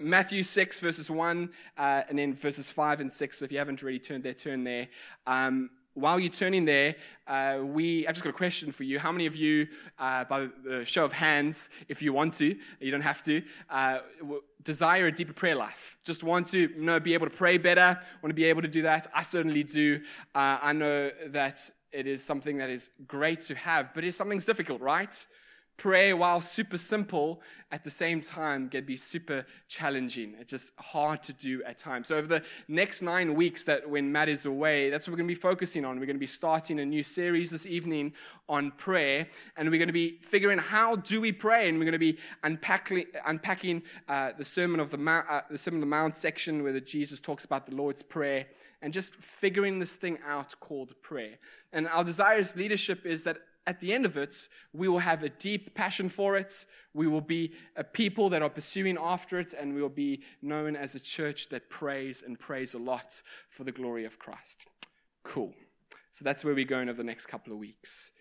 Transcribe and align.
Matthew 0.00 0.42
6, 0.42 0.80
verses 0.80 1.10
1, 1.10 1.50
uh, 1.76 2.02
and 2.08 2.18
then 2.18 2.34
verses 2.34 2.70
5 2.70 3.00
and 3.00 3.10
6. 3.10 3.38
So 3.38 3.44
if 3.44 3.52
you 3.52 3.58
haven't 3.58 3.82
already 3.82 3.98
turned 3.98 4.24
there, 4.24 4.34
turn 4.34 4.64
there. 4.64 4.88
Um, 5.26 5.70
while 5.94 6.20
you're 6.20 6.30
turning 6.30 6.64
there, 6.64 6.94
uh, 7.26 7.58
we 7.62 8.06
I've 8.06 8.14
just 8.14 8.24
got 8.24 8.30
a 8.30 8.34
question 8.34 8.70
for 8.70 8.84
you. 8.84 8.98
How 8.98 9.10
many 9.10 9.26
of 9.26 9.34
you, 9.34 9.66
uh, 9.98 10.24
by 10.24 10.48
the 10.64 10.84
show 10.84 11.04
of 11.04 11.12
hands, 11.12 11.70
if 11.88 12.02
you 12.02 12.12
want 12.12 12.34
to, 12.34 12.56
you 12.80 12.90
don't 12.90 13.00
have 13.00 13.22
to, 13.24 13.42
uh, 13.68 13.98
desire 14.62 15.06
a 15.06 15.12
deeper 15.12 15.32
prayer 15.32 15.56
life? 15.56 15.98
Just 16.04 16.22
want 16.22 16.46
to 16.48 16.58
you 16.58 16.80
know, 16.80 17.00
be 17.00 17.14
able 17.14 17.26
to 17.28 17.34
pray 17.34 17.58
better, 17.58 17.98
want 18.22 18.30
to 18.30 18.34
be 18.34 18.44
able 18.44 18.62
to 18.62 18.68
do 18.68 18.82
that? 18.82 19.06
I 19.14 19.22
certainly 19.22 19.64
do. 19.64 20.00
Uh, 20.34 20.58
I 20.62 20.72
know 20.72 21.10
that 21.28 21.68
it 21.92 22.06
is 22.06 22.22
something 22.22 22.58
that 22.58 22.70
is 22.70 22.90
great 23.06 23.40
to 23.42 23.54
have, 23.54 23.92
but 23.94 24.04
it's 24.04 24.16
something's 24.16 24.44
difficult, 24.44 24.80
right? 24.80 25.26
Prayer, 25.78 26.16
while 26.16 26.40
super 26.42 26.76
simple, 26.76 27.40
at 27.70 27.84
the 27.84 27.90
same 27.90 28.20
time 28.20 28.68
can 28.68 28.84
be 28.84 28.96
super 28.96 29.46
challenging. 29.68 30.34
It's 30.40 30.50
just 30.50 30.72
hard 30.78 31.22
to 31.24 31.32
do 31.32 31.62
at 31.64 31.76
times. 31.78 32.08
So 32.08 32.16
over 32.16 32.26
the 32.26 32.42
next 32.66 33.02
nine 33.02 33.34
weeks 33.34 33.64
that 33.64 33.88
when 33.88 34.10
Matt 34.10 34.28
is 34.28 34.46
away, 34.46 34.90
that's 34.90 35.06
what 35.06 35.12
we're 35.12 35.18
going 35.18 35.28
to 35.28 35.34
be 35.34 35.40
focusing 35.40 35.84
on. 35.84 36.00
We're 36.00 36.06
going 36.06 36.16
to 36.16 36.20
be 36.20 36.26
starting 36.26 36.80
a 36.80 36.86
new 36.86 37.02
series 37.02 37.50
this 37.50 37.66
evening 37.66 38.14
on 38.48 38.72
prayer, 38.72 39.28
and 39.56 39.70
we're 39.70 39.78
going 39.78 39.88
to 39.88 39.92
be 39.92 40.18
figuring 40.20 40.58
how 40.58 40.96
do 40.96 41.20
we 41.20 41.30
pray, 41.30 41.68
and 41.68 41.78
we're 41.78 41.84
going 41.84 41.92
to 41.92 41.98
be 41.98 42.18
unpacking, 42.42 43.04
unpacking 43.24 43.82
uh, 44.08 44.32
the 44.36 44.44
Sermon 44.44 44.80
of 44.80 44.90
the 44.90 44.98
Mount, 44.98 45.26
uh, 45.28 45.42
the 45.50 45.58
Sermon 45.58 45.78
of 45.78 45.82
the 45.82 45.86
Mount 45.90 46.16
section 46.16 46.62
where 46.62 46.78
Jesus 46.80 47.20
talks 47.20 47.44
about 47.44 47.66
the 47.66 47.74
Lord's 47.74 48.02
prayer, 48.02 48.46
and 48.80 48.92
just 48.92 49.14
figuring 49.14 49.78
this 49.78 49.96
thing 49.96 50.18
out 50.26 50.58
called 50.60 50.94
prayer. 51.02 51.38
And 51.72 51.86
our 51.88 52.04
desire 52.04 52.38
as 52.38 52.56
leadership 52.56 53.04
is 53.04 53.24
that 53.24 53.36
at 53.68 53.80
the 53.80 53.92
end 53.92 54.06
of 54.06 54.16
it, 54.16 54.48
we 54.72 54.88
will 54.88 55.00
have 55.00 55.22
a 55.22 55.28
deep 55.28 55.74
passion 55.74 56.08
for 56.08 56.38
it. 56.38 56.64
We 56.94 57.06
will 57.06 57.20
be 57.20 57.52
a 57.76 57.84
people 57.84 58.30
that 58.30 58.40
are 58.40 58.48
pursuing 58.48 58.96
after 58.98 59.38
it, 59.38 59.52
and 59.52 59.74
we 59.74 59.82
will 59.82 59.90
be 59.90 60.22
known 60.40 60.74
as 60.74 60.94
a 60.94 61.00
church 61.00 61.50
that 61.50 61.68
prays 61.68 62.22
and 62.22 62.38
prays 62.38 62.72
a 62.72 62.78
lot 62.78 63.22
for 63.50 63.64
the 63.64 63.72
glory 63.72 64.06
of 64.06 64.18
Christ. 64.18 64.66
Cool. 65.22 65.52
So 66.12 66.24
that's 66.24 66.46
where 66.46 66.54
we're 66.54 66.64
going 66.64 66.88
over 66.88 66.96
the 66.96 67.04
next 67.04 67.26
couple 67.26 67.52
of 67.52 67.58
weeks. 67.58 68.12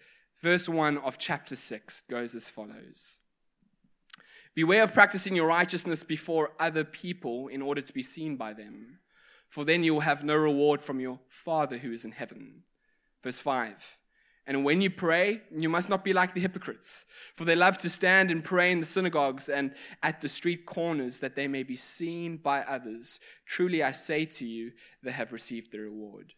Verse 0.41 0.67
1 0.67 0.97
of 0.97 1.17
chapter 1.17 1.55
6 1.55 2.01
goes 2.09 2.35
as 2.35 2.49
follows 2.49 3.19
Beware 4.53 4.83
of 4.83 4.93
practicing 4.93 5.33
your 5.33 5.47
righteousness 5.47 6.03
before 6.03 6.51
other 6.59 6.83
people 6.83 7.47
in 7.47 7.61
order 7.61 7.79
to 7.79 7.93
be 7.93 8.03
seen 8.03 8.35
by 8.35 8.51
them, 8.51 8.99
for 9.47 9.63
then 9.63 9.85
you 9.85 9.93
will 9.93 10.01
have 10.01 10.25
no 10.25 10.35
reward 10.35 10.81
from 10.81 10.99
your 10.99 11.21
Father 11.29 11.77
who 11.77 11.93
is 11.93 12.03
in 12.03 12.11
heaven. 12.11 12.63
Verse 13.23 13.39
5 13.39 13.97
and 14.47 14.63
when 14.63 14.79
you 14.79 14.89
pray, 14.89 15.41
you 15.53 15.67
must 15.67 15.89
not 15.89 16.05
be 16.05 16.13
like 16.13 16.33
the 16.33 16.39
hypocrites, 16.39 17.05
for 17.33 17.43
they 17.43 17.55
love 17.55 17.77
to 17.79 17.89
stand 17.89 18.31
and 18.31 18.41
pray 18.41 18.71
in 18.71 18.79
the 18.79 18.85
synagogues 18.85 19.49
and 19.49 19.73
at 20.01 20.21
the 20.21 20.29
street 20.29 20.65
corners 20.65 21.19
that 21.19 21.35
they 21.35 21.49
may 21.49 21.63
be 21.63 21.75
seen 21.75 22.37
by 22.37 22.61
others. 22.61 23.19
Truly 23.45 23.83
I 23.83 23.91
say 23.91 24.23
to 24.23 24.45
you, 24.45 24.71
they 25.03 25.11
have 25.11 25.33
received 25.33 25.73
their 25.73 25.81
reward. 25.81 26.33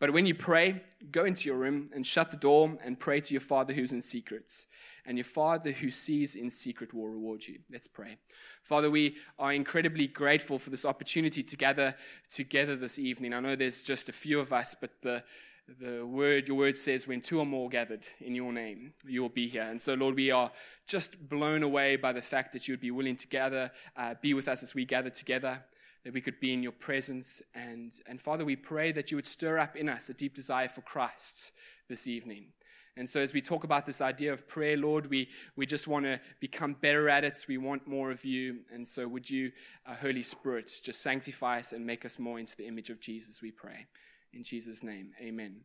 But 0.00 0.12
when 0.12 0.26
you 0.26 0.34
pray, 0.34 0.82
go 1.12 1.24
into 1.24 1.48
your 1.48 1.56
room 1.56 1.90
and 1.94 2.04
shut 2.04 2.32
the 2.32 2.36
door 2.36 2.76
and 2.82 2.98
pray 2.98 3.20
to 3.20 3.32
your 3.32 3.40
Father 3.40 3.72
who's 3.72 3.92
in 3.92 4.02
secrets. 4.02 4.66
And 5.06 5.16
your 5.16 5.24
Father 5.24 5.70
who 5.70 5.90
sees 5.90 6.34
in 6.34 6.50
secret 6.50 6.92
will 6.92 7.06
reward 7.06 7.46
you. 7.46 7.60
Let's 7.70 7.86
pray. 7.86 8.16
Father, 8.64 8.90
we 8.90 9.16
are 9.38 9.52
incredibly 9.52 10.08
grateful 10.08 10.58
for 10.58 10.70
this 10.70 10.84
opportunity 10.84 11.44
to 11.44 11.56
gather 11.56 11.94
together 12.28 12.74
this 12.74 12.98
evening. 12.98 13.32
I 13.32 13.40
know 13.40 13.54
there's 13.54 13.82
just 13.82 14.08
a 14.08 14.12
few 14.12 14.40
of 14.40 14.52
us, 14.52 14.74
but 14.78 15.02
the 15.02 15.22
the 15.66 16.04
word, 16.04 16.48
your 16.48 16.56
word 16.56 16.76
says, 16.76 17.08
when 17.08 17.20
two 17.20 17.38
or 17.38 17.46
more 17.46 17.68
gathered 17.68 18.06
in 18.20 18.34
your 18.34 18.52
name, 18.52 18.92
you 19.06 19.22
will 19.22 19.30
be 19.30 19.48
here. 19.48 19.62
And 19.62 19.80
so, 19.80 19.94
Lord, 19.94 20.14
we 20.14 20.30
are 20.30 20.50
just 20.86 21.28
blown 21.28 21.62
away 21.62 21.96
by 21.96 22.12
the 22.12 22.22
fact 22.22 22.52
that 22.52 22.68
you 22.68 22.72
would 22.72 22.80
be 22.80 22.90
willing 22.90 23.16
to 23.16 23.26
gather, 23.26 23.70
uh, 23.96 24.14
be 24.20 24.34
with 24.34 24.48
us 24.48 24.62
as 24.62 24.74
we 24.74 24.84
gather 24.84 25.10
together, 25.10 25.64
that 26.04 26.12
we 26.12 26.20
could 26.20 26.38
be 26.38 26.52
in 26.52 26.62
your 26.62 26.72
presence. 26.72 27.40
And, 27.54 27.92
and 28.06 28.20
Father, 28.20 28.44
we 28.44 28.56
pray 28.56 28.92
that 28.92 29.10
you 29.10 29.16
would 29.16 29.26
stir 29.26 29.58
up 29.58 29.74
in 29.74 29.88
us 29.88 30.08
a 30.08 30.14
deep 30.14 30.34
desire 30.34 30.68
for 30.68 30.82
Christ 30.82 31.52
this 31.88 32.06
evening. 32.06 32.48
And 32.96 33.08
so, 33.08 33.18
as 33.20 33.32
we 33.32 33.40
talk 33.40 33.64
about 33.64 33.86
this 33.86 34.00
idea 34.00 34.32
of 34.32 34.46
prayer, 34.46 34.76
Lord, 34.76 35.10
we, 35.10 35.28
we 35.56 35.66
just 35.66 35.88
want 35.88 36.04
to 36.04 36.20
become 36.38 36.74
better 36.74 37.08
at 37.08 37.24
it. 37.24 37.44
We 37.48 37.58
want 37.58 37.88
more 37.88 38.12
of 38.12 38.24
you. 38.24 38.58
And 38.72 38.86
so, 38.86 39.08
would 39.08 39.28
you, 39.28 39.50
uh, 39.84 39.96
Holy 40.00 40.22
Spirit, 40.22 40.70
just 40.80 41.00
sanctify 41.00 41.58
us 41.58 41.72
and 41.72 41.84
make 41.84 42.04
us 42.04 42.20
more 42.20 42.38
into 42.38 42.56
the 42.56 42.68
image 42.68 42.90
of 42.90 43.00
Jesus, 43.00 43.42
we 43.42 43.50
pray. 43.50 43.86
In 44.34 44.42
Jesus' 44.42 44.82
name, 44.82 45.12
amen. 45.20 45.60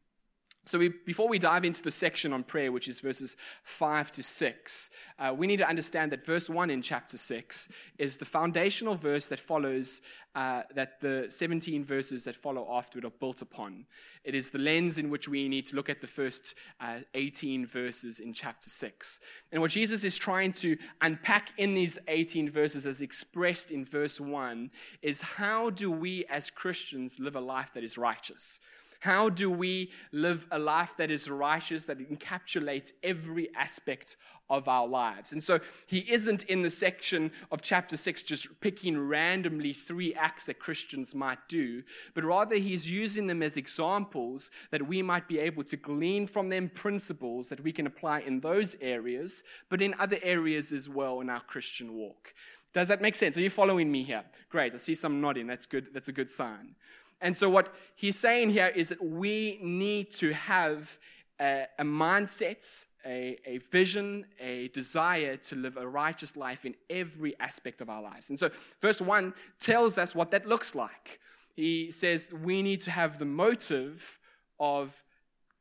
So, 0.65 0.77
we, 0.77 0.89
before 0.89 1.27
we 1.27 1.39
dive 1.39 1.65
into 1.65 1.81
the 1.81 1.89
section 1.89 2.31
on 2.31 2.43
prayer, 2.43 2.71
which 2.71 2.87
is 2.87 2.99
verses 2.99 3.35
5 3.63 4.11
to 4.11 4.21
6, 4.21 4.89
uh, 5.17 5.33
we 5.35 5.47
need 5.47 5.57
to 5.57 5.67
understand 5.67 6.11
that 6.11 6.23
verse 6.23 6.47
1 6.47 6.69
in 6.69 6.83
chapter 6.83 7.17
6 7.17 7.69
is 7.97 8.17
the 8.17 8.25
foundational 8.25 8.93
verse 8.93 9.27
that 9.29 9.39
follows, 9.39 10.01
uh, 10.35 10.63
that 10.75 10.99
the 10.99 11.25
17 11.29 11.83
verses 11.83 12.25
that 12.25 12.35
follow 12.35 12.67
after 12.71 12.99
it 12.99 13.05
are 13.05 13.11
built 13.11 13.41
upon. 13.41 13.85
It 14.23 14.35
is 14.35 14.51
the 14.51 14.59
lens 14.59 14.97
in 14.97 15.09
which 15.09 15.27
we 15.27 15.47
need 15.49 15.65
to 15.67 15.75
look 15.75 15.89
at 15.89 16.01
the 16.01 16.07
first 16.07 16.55
uh, 16.79 16.99
18 17.15 17.65
verses 17.65 18.19
in 18.19 18.33
chapter 18.33 18.69
6. 18.69 19.19
And 19.51 19.61
what 19.61 19.71
Jesus 19.71 20.03
is 20.03 20.17
trying 20.17 20.51
to 20.53 20.77
unpack 21.01 21.51
in 21.57 21.73
these 21.73 21.97
18 22.07 22.49
verses, 22.49 22.85
as 22.85 23.01
expressed 23.01 23.71
in 23.71 23.83
verse 23.83 24.19
1, 24.19 24.69
is 25.01 25.21
how 25.21 25.69
do 25.69 25.89
we 25.89 26.25
as 26.25 26.51
Christians 26.51 27.19
live 27.19 27.35
a 27.35 27.41
life 27.41 27.73
that 27.73 27.83
is 27.83 27.97
righteous? 27.97 28.59
How 28.99 29.29
do 29.29 29.49
we 29.49 29.91
live 30.11 30.45
a 30.51 30.59
life 30.59 30.97
that 30.97 31.09
is 31.09 31.29
righteous, 31.29 31.85
that 31.85 31.99
encapsulates 31.99 32.91
every 33.01 33.47
aspect 33.55 34.17
of 34.49 34.67
our 34.67 34.87
lives? 34.87 35.33
And 35.33 35.43
so 35.43 35.59
he 35.87 35.99
isn't 36.11 36.43
in 36.43 36.61
the 36.61 36.69
section 36.69 37.31
of 37.51 37.61
chapter 37.61 37.97
6 37.97 38.23
just 38.23 38.59
picking 38.61 38.99
randomly 38.99 39.73
three 39.73 40.13
acts 40.13 40.45
that 40.47 40.59
Christians 40.59 41.13
might 41.13 41.47
do, 41.47 41.83
but 42.13 42.23
rather 42.23 42.55
he's 42.55 42.89
using 42.89 43.27
them 43.27 43.43
as 43.43 43.57
examples 43.57 44.51
that 44.71 44.87
we 44.87 45.01
might 45.01 45.27
be 45.27 45.39
able 45.39 45.63
to 45.63 45.77
glean 45.77 46.27
from 46.27 46.49
them 46.49 46.69
principles 46.69 47.49
that 47.49 47.63
we 47.63 47.71
can 47.71 47.87
apply 47.87 48.21
in 48.21 48.39
those 48.39 48.75
areas, 48.81 49.43
but 49.69 49.81
in 49.81 49.95
other 49.99 50.17
areas 50.23 50.71
as 50.71 50.89
well 50.89 51.21
in 51.21 51.29
our 51.29 51.41
Christian 51.41 51.95
walk. 51.95 52.33
Does 52.73 52.87
that 52.89 53.01
make 53.01 53.15
sense? 53.15 53.35
Are 53.37 53.41
you 53.41 53.49
following 53.49 53.91
me 53.91 54.03
here? 54.03 54.23
Great. 54.49 54.73
I 54.73 54.77
see 54.77 54.95
some 54.95 55.21
nodding. 55.21 55.47
That's 55.47 55.65
good. 55.65 55.87
That's 55.93 56.07
a 56.07 56.11
good 56.11 56.29
sign. 56.29 56.75
And 57.21 57.35
so, 57.35 57.49
what 57.49 57.73
he's 57.95 58.17
saying 58.17 58.51
here 58.51 58.71
is 58.73 58.89
that 58.89 59.03
we 59.03 59.59
need 59.61 60.11
to 60.11 60.33
have 60.33 60.97
a, 61.39 61.65
a 61.77 61.83
mindset, 61.83 62.85
a, 63.05 63.37
a, 63.45 63.57
vision, 63.57 64.25
a 64.39 64.67
desire 64.69 65.37
to 65.37 65.55
live 65.55 65.77
a 65.77 65.87
righteous 65.87 66.35
life 66.35 66.65
in 66.65 66.75
every 66.89 67.39
aspect 67.39 67.81
of 67.81 67.89
our 67.89 68.01
lives. 68.01 68.29
And 68.29 68.39
so, 68.39 68.49
verse 68.81 69.01
1 69.01 69.33
tells 69.59 69.97
us 69.97 70.13
what 70.13 70.31
that 70.31 70.45
looks 70.45 70.75
like. 70.75 71.19
He 71.55 71.91
says 71.91 72.33
we 72.33 72.61
need 72.61 72.81
to 72.81 72.91
have 72.91 73.19
the 73.19 73.25
motive 73.25 74.19
of 74.59 75.03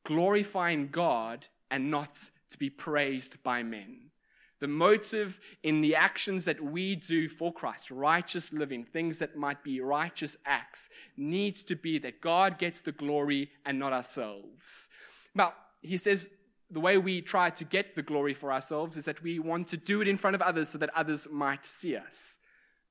glorifying 0.05 0.89
God 0.89 1.47
and 1.71 1.91
not 1.91 2.31
to 2.51 2.59
be 2.59 2.71
praised 2.71 3.43
by 3.43 3.63
men. 3.63 4.11
The 4.61 4.69
motive 4.69 5.39
in 5.63 5.81
the 5.81 5.95
actions 5.95 6.45
that 6.47 6.61
we 6.61 6.97
do 6.97 7.29
for 7.29 7.53
Christ, 7.53 7.91
righteous 7.91 8.53
living, 8.53 8.85
things 8.85 9.21
that 9.21 9.37
might 9.37 9.63
be 9.63 9.81
righteous 9.81 10.37
acts, 10.45 10.89
needs 11.17 11.63
to 11.65 11.77
be 11.77 11.99
that 11.99 12.21
God 12.21 12.59
gets 12.59 12.81
the 12.81 12.91
glory 12.91 13.51
and 13.65 13.79
not 13.79 13.93
ourselves. 13.93 14.89
Now, 15.35 15.53
he 15.81 15.97
says 15.97 16.31
the 16.71 16.81
way 16.81 16.99
we 16.99 17.21
try 17.21 17.51
to 17.51 17.65
get 17.65 17.95
the 17.95 18.03
glory 18.03 18.35
for 18.35 18.53
ourselves 18.53 18.97
is 18.97 19.07
that 19.07 19.23
we 19.23 19.39
want 19.39 19.69
to 19.69 19.77
do 19.77 20.01
it 20.01 20.09
in 20.09 20.17
front 20.17 20.35
of 20.35 20.43
others 20.43 20.69
so 20.69 20.79
that 20.79 20.91
others 20.95 21.27
might 21.31 21.65
see 21.65 21.97
us. 21.97 22.39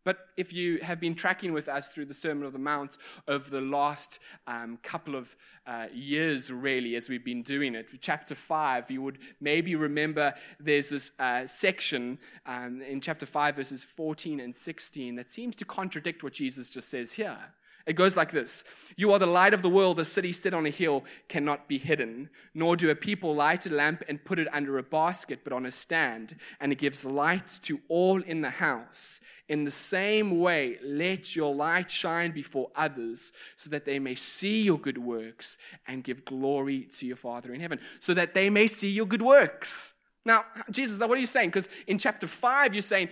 But 0.07 0.19
if 0.37 0.53
you 0.53 0.77
have 0.77 1.01
been 1.01 1.15
tracking 1.15 1.51
with 1.51 1.67
us 1.67 1.89
through 1.89 2.05
the 2.05 2.13
Sermon 2.13 2.45
of 2.45 2.53
the 2.53 2.59
Mount 2.59 2.97
over 3.27 3.49
the 3.49 3.59
last 3.59 4.19
um, 4.47 4.79
couple 4.81 5.15
of 5.15 5.35
uh, 5.65 5.87
years, 5.93 6.49
really, 6.49 6.95
as 6.95 7.09
we've 7.09 7.25
been 7.25 7.43
doing 7.43 7.75
it, 7.75 7.91
chapter 7.99 8.33
5, 8.33 8.89
you 8.89 9.01
would 9.01 9.19
maybe 9.41 9.75
remember 9.75 10.33
there's 10.61 10.91
this 10.91 11.11
uh, 11.19 11.45
section 11.45 12.19
um, 12.45 12.81
in 12.81 13.01
chapter 13.01 13.25
5, 13.25 13.57
verses 13.57 13.83
14 13.83 14.39
and 14.39 14.55
16, 14.55 15.15
that 15.15 15.27
seems 15.27 15.57
to 15.57 15.65
contradict 15.65 16.23
what 16.23 16.31
Jesus 16.31 16.69
just 16.69 16.87
says 16.87 17.11
here. 17.11 17.37
It 17.87 17.95
goes 17.95 18.17
like 18.17 18.31
this 18.31 18.65
You 18.97 19.13
are 19.13 19.19
the 19.19 19.25
light 19.25 19.53
of 19.53 19.61
the 19.61 19.69
world. 19.69 19.97
A 19.99 20.05
city 20.05 20.33
set 20.33 20.53
on 20.53 20.65
a 20.65 20.69
hill 20.69 21.05
cannot 21.29 21.67
be 21.67 21.79
hidden. 21.79 22.29
Nor 22.53 22.75
do 22.75 22.91
a 22.91 22.95
people 22.95 23.33
light 23.33 23.65
a 23.65 23.73
lamp 23.73 24.03
and 24.07 24.23
put 24.23 24.37
it 24.37 24.53
under 24.53 24.77
a 24.77 24.83
basket, 24.83 25.39
but 25.43 25.53
on 25.53 25.65
a 25.65 25.71
stand, 25.71 26.35
and 26.59 26.71
it 26.71 26.77
gives 26.77 27.05
light 27.05 27.47
to 27.63 27.79
all 27.87 28.21
in 28.21 28.41
the 28.41 28.49
house. 28.49 29.21
In 29.47 29.63
the 29.63 29.71
same 29.71 30.39
way, 30.39 30.77
let 30.83 31.33
your 31.33 31.55
light 31.55 31.89
shine 31.89 32.31
before 32.31 32.69
others, 32.75 33.31
so 33.55 33.69
that 33.69 33.85
they 33.85 33.97
may 33.97 34.15
see 34.15 34.63
your 34.63 34.77
good 34.77 34.97
works 34.97 35.57
and 35.87 36.03
give 36.03 36.25
glory 36.25 36.81
to 36.97 37.05
your 37.05 37.15
Father 37.15 37.53
in 37.53 37.61
heaven, 37.61 37.79
so 37.99 38.13
that 38.13 38.33
they 38.33 38.49
may 38.49 38.67
see 38.67 38.89
your 38.89 39.05
good 39.05 39.21
works. 39.21 39.96
Now, 40.27 40.43
Jesus, 40.69 40.99
what 40.99 41.11
are 41.11 41.21
you 41.21 41.25
saying? 41.25 41.51
Because 41.51 41.69
in 41.87 41.97
chapter 41.97 42.27
5, 42.27 42.75
you're 42.75 42.81
saying, 42.81 43.07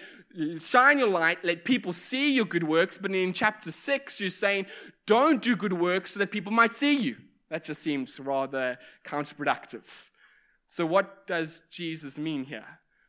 shine 0.60 1.00
your 1.00 1.08
light, 1.08 1.38
let 1.46 1.64
people 1.64 1.94
see 1.94 2.36
your 2.36 2.44
good 2.44 2.66
works. 2.66 2.98
But 2.98 3.16
in 3.16 3.32
chapter 3.32 3.72
6, 3.72 4.20
you're 4.20 4.30
saying, 4.30 4.66
don't 5.06 5.42
do 5.42 5.56
good 5.56 5.72
works 5.72 6.12
so 6.12 6.20
that 6.20 6.30
people 6.30 6.52
might 6.52 6.74
see 6.74 6.94
you. 7.00 7.16
That 7.50 7.64
just 7.64 7.82
seems 7.82 8.20
rather 8.20 8.78
counterproductive. 9.06 10.10
So, 10.68 10.86
what 10.86 11.26
does 11.26 11.64
Jesus 11.72 12.20
mean 12.20 12.44
here? 12.44 12.66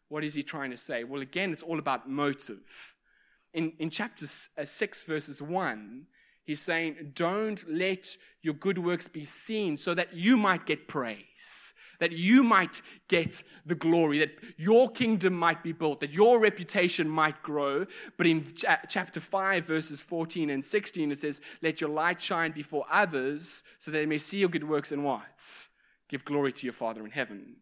What 0.08 0.22
is 0.22 0.34
he 0.34 0.44
trying 0.44 0.70
to 0.70 0.76
say? 0.76 1.02
Well, 1.02 1.20
again, 1.20 1.50
it's 1.50 1.64
all 1.64 1.80
about 1.80 2.08
motive. 2.08 2.94
in, 3.54 3.72
in 3.80 3.90
chapter 3.90 4.24
uh, 4.56 4.64
6, 4.64 5.02
verses 5.02 5.42
1, 5.42 6.06
he's 6.44 6.60
saying, 6.60 7.12
Don't 7.16 7.68
let 7.68 8.06
your 8.40 8.54
good 8.54 8.78
works 8.78 9.08
be 9.08 9.24
seen 9.24 9.76
so 9.76 9.94
that 9.94 10.14
you 10.14 10.36
might 10.36 10.64
get 10.64 10.86
praise 10.86 11.74
that 11.98 12.12
you 12.12 12.42
might 12.42 12.82
get 13.08 13.42
the 13.64 13.74
glory, 13.74 14.18
that 14.18 14.32
your 14.56 14.88
kingdom 14.88 15.34
might 15.34 15.62
be 15.62 15.72
built, 15.72 16.00
that 16.00 16.12
your 16.12 16.40
reputation 16.40 17.08
might 17.08 17.42
grow. 17.42 17.86
But 18.16 18.26
in 18.26 18.44
ch- 18.44 18.64
chapter 18.88 19.20
5, 19.20 19.64
verses 19.64 20.00
14 20.00 20.50
and 20.50 20.64
16, 20.64 21.12
it 21.12 21.18
says, 21.18 21.40
Let 21.62 21.80
your 21.80 21.90
light 21.90 22.20
shine 22.20 22.52
before 22.52 22.86
others 22.90 23.62
so 23.78 23.90
that 23.90 23.98
they 23.98 24.06
may 24.06 24.18
see 24.18 24.38
your 24.38 24.48
good 24.48 24.68
works 24.68 24.92
and 24.92 25.04
what? 25.04 25.66
Give 26.08 26.24
glory 26.24 26.52
to 26.52 26.66
your 26.66 26.72
Father 26.72 27.04
in 27.04 27.10
heaven. 27.10 27.56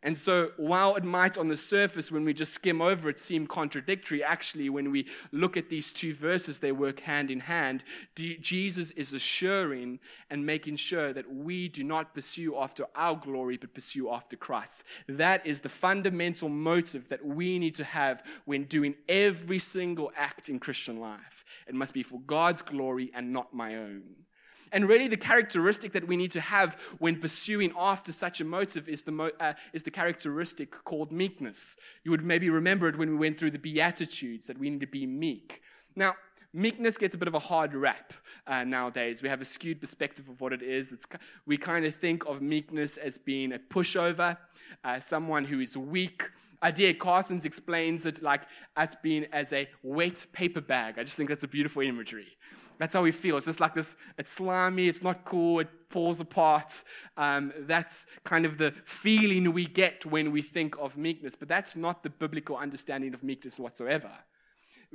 And 0.00 0.16
so, 0.16 0.52
while 0.56 0.94
it 0.94 1.04
might 1.04 1.36
on 1.36 1.48
the 1.48 1.56
surface, 1.56 2.12
when 2.12 2.24
we 2.24 2.32
just 2.32 2.52
skim 2.52 2.80
over 2.80 3.08
it, 3.08 3.18
seem 3.18 3.48
contradictory, 3.48 4.22
actually, 4.22 4.70
when 4.70 4.92
we 4.92 5.08
look 5.32 5.56
at 5.56 5.70
these 5.70 5.90
two 5.90 6.14
verses, 6.14 6.60
they 6.60 6.70
work 6.70 7.00
hand 7.00 7.32
in 7.32 7.40
hand. 7.40 7.82
Jesus 8.14 8.92
is 8.92 9.12
assuring 9.12 9.98
and 10.30 10.46
making 10.46 10.76
sure 10.76 11.12
that 11.12 11.28
we 11.28 11.66
do 11.68 11.82
not 11.82 12.14
pursue 12.14 12.56
after 12.56 12.86
our 12.94 13.16
glory, 13.16 13.56
but 13.56 13.74
pursue 13.74 14.08
after 14.08 14.36
Christ. 14.36 14.84
That 15.08 15.44
is 15.44 15.62
the 15.62 15.68
fundamental 15.68 16.48
motive 16.48 17.08
that 17.08 17.26
we 17.26 17.58
need 17.58 17.74
to 17.74 17.84
have 17.84 18.22
when 18.44 18.64
doing 18.64 18.94
every 19.08 19.58
single 19.58 20.12
act 20.16 20.48
in 20.48 20.60
Christian 20.60 21.00
life. 21.00 21.44
It 21.66 21.74
must 21.74 21.92
be 21.92 22.04
for 22.04 22.20
God's 22.20 22.62
glory 22.62 23.10
and 23.14 23.32
not 23.32 23.52
my 23.52 23.74
own. 23.74 24.27
And 24.72 24.88
really, 24.88 25.08
the 25.08 25.16
characteristic 25.16 25.92
that 25.92 26.06
we 26.06 26.16
need 26.16 26.30
to 26.32 26.40
have 26.40 26.74
when 26.98 27.20
pursuing 27.20 27.72
after 27.78 28.12
such 28.12 28.40
a 28.40 28.44
motive 28.44 28.88
is 28.88 29.02
the, 29.02 29.12
mo- 29.12 29.30
uh, 29.40 29.54
is 29.72 29.82
the 29.82 29.90
characteristic 29.90 30.70
called 30.84 31.12
meekness. 31.12 31.76
You 32.04 32.10
would 32.10 32.24
maybe 32.24 32.50
remember 32.50 32.88
it 32.88 32.96
when 32.96 33.10
we 33.10 33.16
went 33.16 33.38
through 33.38 33.52
the 33.52 33.58
Beatitudes 33.58 34.46
that 34.46 34.58
we 34.58 34.70
need 34.70 34.80
to 34.80 34.86
be 34.86 35.06
meek. 35.06 35.62
Now, 35.96 36.14
meekness 36.52 36.96
gets 36.98 37.14
a 37.14 37.18
bit 37.18 37.28
of 37.28 37.34
a 37.34 37.38
hard 37.38 37.74
rap 37.74 38.12
uh, 38.46 38.64
nowadays. 38.64 39.22
We 39.22 39.28
have 39.28 39.40
a 39.40 39.44
skewed 39.44 39.80
perspective 39.80 40.28
of 40.28 40.40
what 40.40 40.52
it 40.52 40.62
is. 40.62 40.92
It's, 40.92 41.06
we 41.46 41.56
kind 41.56 41.84
of 41.84 41.94
think 41.94 42.26
of 42.26 42.40
meekness 42.40 42.96
as 42.96 43.18
being 43.18 43.52
a 43.52 43.58
pushover, 43.58 44.36
uh, 44.84 44.98
someone 44.98 45.44
who 45.44 45.60
is 45.60 45.76
weak. 45.76 46.30
D.A. 46.74 46.94
Carsons 46.94 47.44
explains 47.44 48.04
it 48.04 48.20
like 48.20 48.42
as 48.76 48.96
being 48.96 49.26
as 49.32 49.52
a 49.52 49.68
wet 49.82 50.26
paper 50.32 50.60
bag. 50.60 50.98
I 50.98 51.04
just 51.04 51.16
think 51.16 51.28
that's 51.28 51.44
a 51.44 51.48
beautiful 51.48 51.82
imagery. 51.82 52.36
That's 52.78 52.94
how 52.94 53.02
we 53.02 53.10
feel. 53.10 53.36
It's 53.36 53.46
just 53.46 53.60
like 53.60 53.74
this, 53.74 53.96
it's 54.18 54.30
slimy, 54.30 54.88
it's 54.88 55.02
not 55.02 55.24
cool, 55.24 55.60
it 55.60 55.68
falls 55.88 56.20
apart. 56.20 56.84
Um, 57.16 57.52
that's 57.60 58.06
kind 58.24 58.46
of 58.46 58.58
the 58.58 58.72
feeling 58.84 59.52
we 59.52 59.66
get 59.66 60.06
when 60.06 60.30
we 60.30 60.42
think 60.42 60.76
of 60.78 60.96
meekness. 60.96 61.34
But 61.34 61.48
that's 61.48 61.74
not 61.74 62.02
the 62.02 62.10
biblical 62.10 62.56
understanding 62.56 63.14
of 63.14 63.22
meekness 63.22 63.58
whatsoever. 63.58 64.10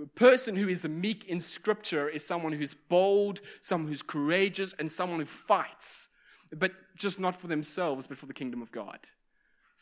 A 0.01 0.07
person 0.07 0.55
who 0.55 0.69
is 0.69 0.87
meek 0.87 1.25
in 1.25 1.39
scripture 1.39 2.09
is 2.09 2.25
someone 2.25 2.53
who's 2.53 2.73
bold, 2.73 3.41
someone 3.61 3.89
who's 3.89 4.01
courageous, 4.01 4.73
and 4.73 4.91
someone 4.91 5.19
who 5.19 5.25
fights, 5.25 6.09
but 6.51 6.71
just 6.95 7.19
not 7.19 7.35
for 7.35 7.47
themselves, 7.47 8.07
but 8.07 8.17
for 8.17 8.25
the 8.25 8.33
kingdom 8.33 8.61
of 8.61 8.71
God 8.71 8.99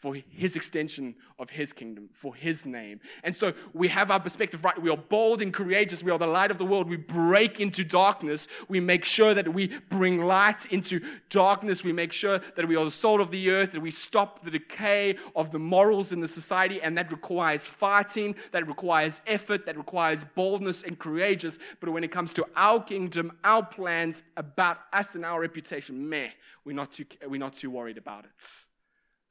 for 0.02 0.16
his 0.16 0.56
extension 0.56 1.14
of 1.38 1.52
his 1.52 1.74
kingdom, 1.74 2.10
for 2.12 2.34
his 2.34 2.66
name. 2.66 3.00
And 3.24 3.36
so 3.36 3.54
we 3.72 3.88
have 3.90 4.10
our 4.10 4.20
perspective 4.20 4.64
right. 4.64 4.76
We 4.82 4.90
are 4.90 4.98
bold 4.98 5.44
and 5.44 5.54
courageous. 5.54 6.02
We 6.02 6.10
are 6.10 6.18
the 6.18 6.26
light 6.26 6.50
of 6.50 6.58
the 6.58 6.66
world. 6.66 6.90
We 6.90 6.98
break 6.98 7.60
into 7.60 7.84
darkness. 7.84 8.48
We 8.68 8.80
make 8.80 9.06
sure 9.06 9.36
that 9.36 9.54
we 9.54 9.68
bring 9.90 10.26
light 10.26 10.66
into 10.74 11.02
darkness. 11.30 11.84
We 11.84 11.94
make 11.94 12.12
sure 12.12 12.40
that 12.40 12.68
we 12.68 12.76
are 12.76 12.84
the 12.84 12.90
salt 12.90 13.22
of 13.22 13.30
the 13.30 13.52
earth, 13.52 13.74
that 13.74 13.82
we 13.82 13.92
stop 13.92 14.42
the 14.42 14.50
decay 14.50 15.18
of 15.36 15.52
the 15.52 15.60
morals 15.60 16.12
in 16.12 16.20
the 16.20 16.28
society. 16.28 16.82
And 16.82 16.98
that 16.98 17.12
requires 17.12 17.68
fighting, 17.68 18.34
that 18.54 18.68
requires 18.68 19.22
effort, 19.28 19.68
that 19.68 19.78
requires 19.78 20.24
boldness 20.24 20.82
and 20.82 20.98
courageous. 20.98 21.60
But 21.80 21.92
when 21.92 22.04
it 22.04 22.10
comes 22.10 22.34
to 22.34 22.46
our 22.56 22.82
kingdom, 22.82 23.34
our 23.44 23.64
plans 23.64 24.24
about 24.36 24.80
us 24.94 25.14
and 25.14 25.24
our 25.24 25.40
reputation, 25.40 26.10
meh, 26.10 26.30
we're 26.66 26.76
not 26.76 26.92
too, 26.92 27.06
we're 27.28 27.40
not 27.40 27.54
too 27.54 27.70
worried 27.70 28.00
about 28.00 28.26
it. 28.26 28.66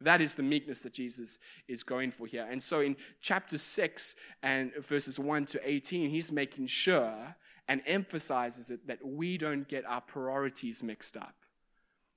That 0.00 0.20
is 0.20 0.34
the 0.34 0.42
meekness 0.42 0.82
that 0.82 0.94
Jesus 0.94 1.38
is 1.68 1.82
going 1.82 2.10
for 2.10 2.26
here. 2.26 2.46
And 2.50 2.62
so 2.62 2.80
in 2.80 2.96
chapter 3.20 3.58
6 3.58 4.16
and 4.42 4.72
verses 4.76 5.18
1 5.18 5.46
to 5.46 5.60
18, 5.68 6.10
he's 6.10 6.32
making 6.32 6.66
sure 6.66 7.36
and 7.68 7.82
emphasizes 7.86 8.70
it 8.70 8.86
that 8.86 9.04
we 9.04 9.38
don't 9.38 9.68
get 9.68 9.84
our 9.84 10.00
priorities 10.00 10.82
mixed 10.82 11.16
up. 11.16 11.34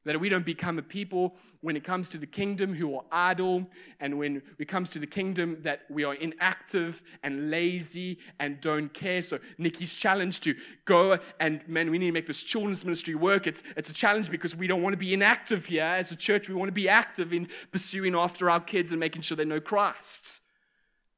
That 0.06 0.20
we 0.20 0.30
don't 0.30 0.46
become 0.46 0.78
a 0.78 0.82
people 0.82 1.36
when 1.62 1.78
it 1.78 1.84
comes 1.84 2.10
to 2.10 2.18
the 2.18 2.26
kingdom 2.28 2.74
who 2.74 2.96
are 2.96 3.04
idle, 3.12 3.68
and 4.00 4.18
when 4.18 4.42
it 4.60 4.68
comes 4.68 4.90
to 4.92 5.00
the 5.00 5.08
kingdom 5.08 5.58
that 5.62 5.82
we 5.90 6.04
are 6.04 6.14
inactive 6.14 7.04
and 7.24 7.50
lazy 7.50 8.20
and 8.40 8.60
don't 8.60 8.94
care. 8.94 9.22
So 9.22 9.40
Nikki's 9.58 9.96
challenge 9.96 10.42
to 10.42 10.56
go 10.86 11.20
and 11.40 11.68
man, 11.68 11.90
we 11.90 11.98
need 11.98 12.08
to 12.08 12.12
make 12.12 12.28
this 12.28 12.44
children's 12.44 12.84
ministry 12.84 13.16
work. 13.16 13.48
It's 13.48 13.64
it's 13.78 13.90
a 13.90 13.94
challenge 13.94 14.30
because 14.30 14.56
we 14.56 14.68
don't 14.68 14.82
want 14.82 14.94
to 14.94 14.98
be 14.98 15.14
inactive 15.14 15.66
here 15.66 15.84
as 15.84 16.12
a 16.12 16.16
church. 16.16 16.50
We 16.50 16.56
want 16.56 16.70
to 16.70 16.74
be 16.74 16.90
active 16.90 17.34
in 17.34 17.48
pursuing 17.72 18.16
after 18.16 18.50
our 18.50 18.60
kids 18.60 18.92
and 18.92 19.00
making 19.00 19.22
sure 19.22 19.38
they 19.38 19.46
know 19.46 19.62
Christ. 19.62 20.43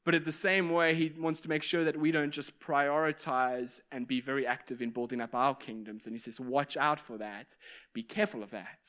But 0.05 0.13
at 0.13 0.23
the 0.23 0.31
same 0.31 0.69
way, 0.69 0.93
he 0.93 1.11
wants 1.17 1.41
to 1.41 1.49
make 1.49 1.63
sure 1.63 1.83
that 1.83 1.97
we 1.99 2.11
don't 2.11 2.31
just 2.31 2.59
prioritize 2.59 3.81
and 3.91 4.07
be 4.07 4.21
very 4.21 4.45
active 4.45 4.79
in 4.81 4.91
building 4.91 5.19
up 5.19 5.33
our 5.33 5.55
kingdoms. 5.55 6.05
And 6.05 6.13
he 6.13 6.19
says, 6.19 6.39
watch 6.39 6.77
out 6.77 6.99
for 6.99 7.17
that. 7.17 7.57
Be 7.91 8.03
careful 8.03 8.43
of 8.43 8.51
that. 8.51 8.87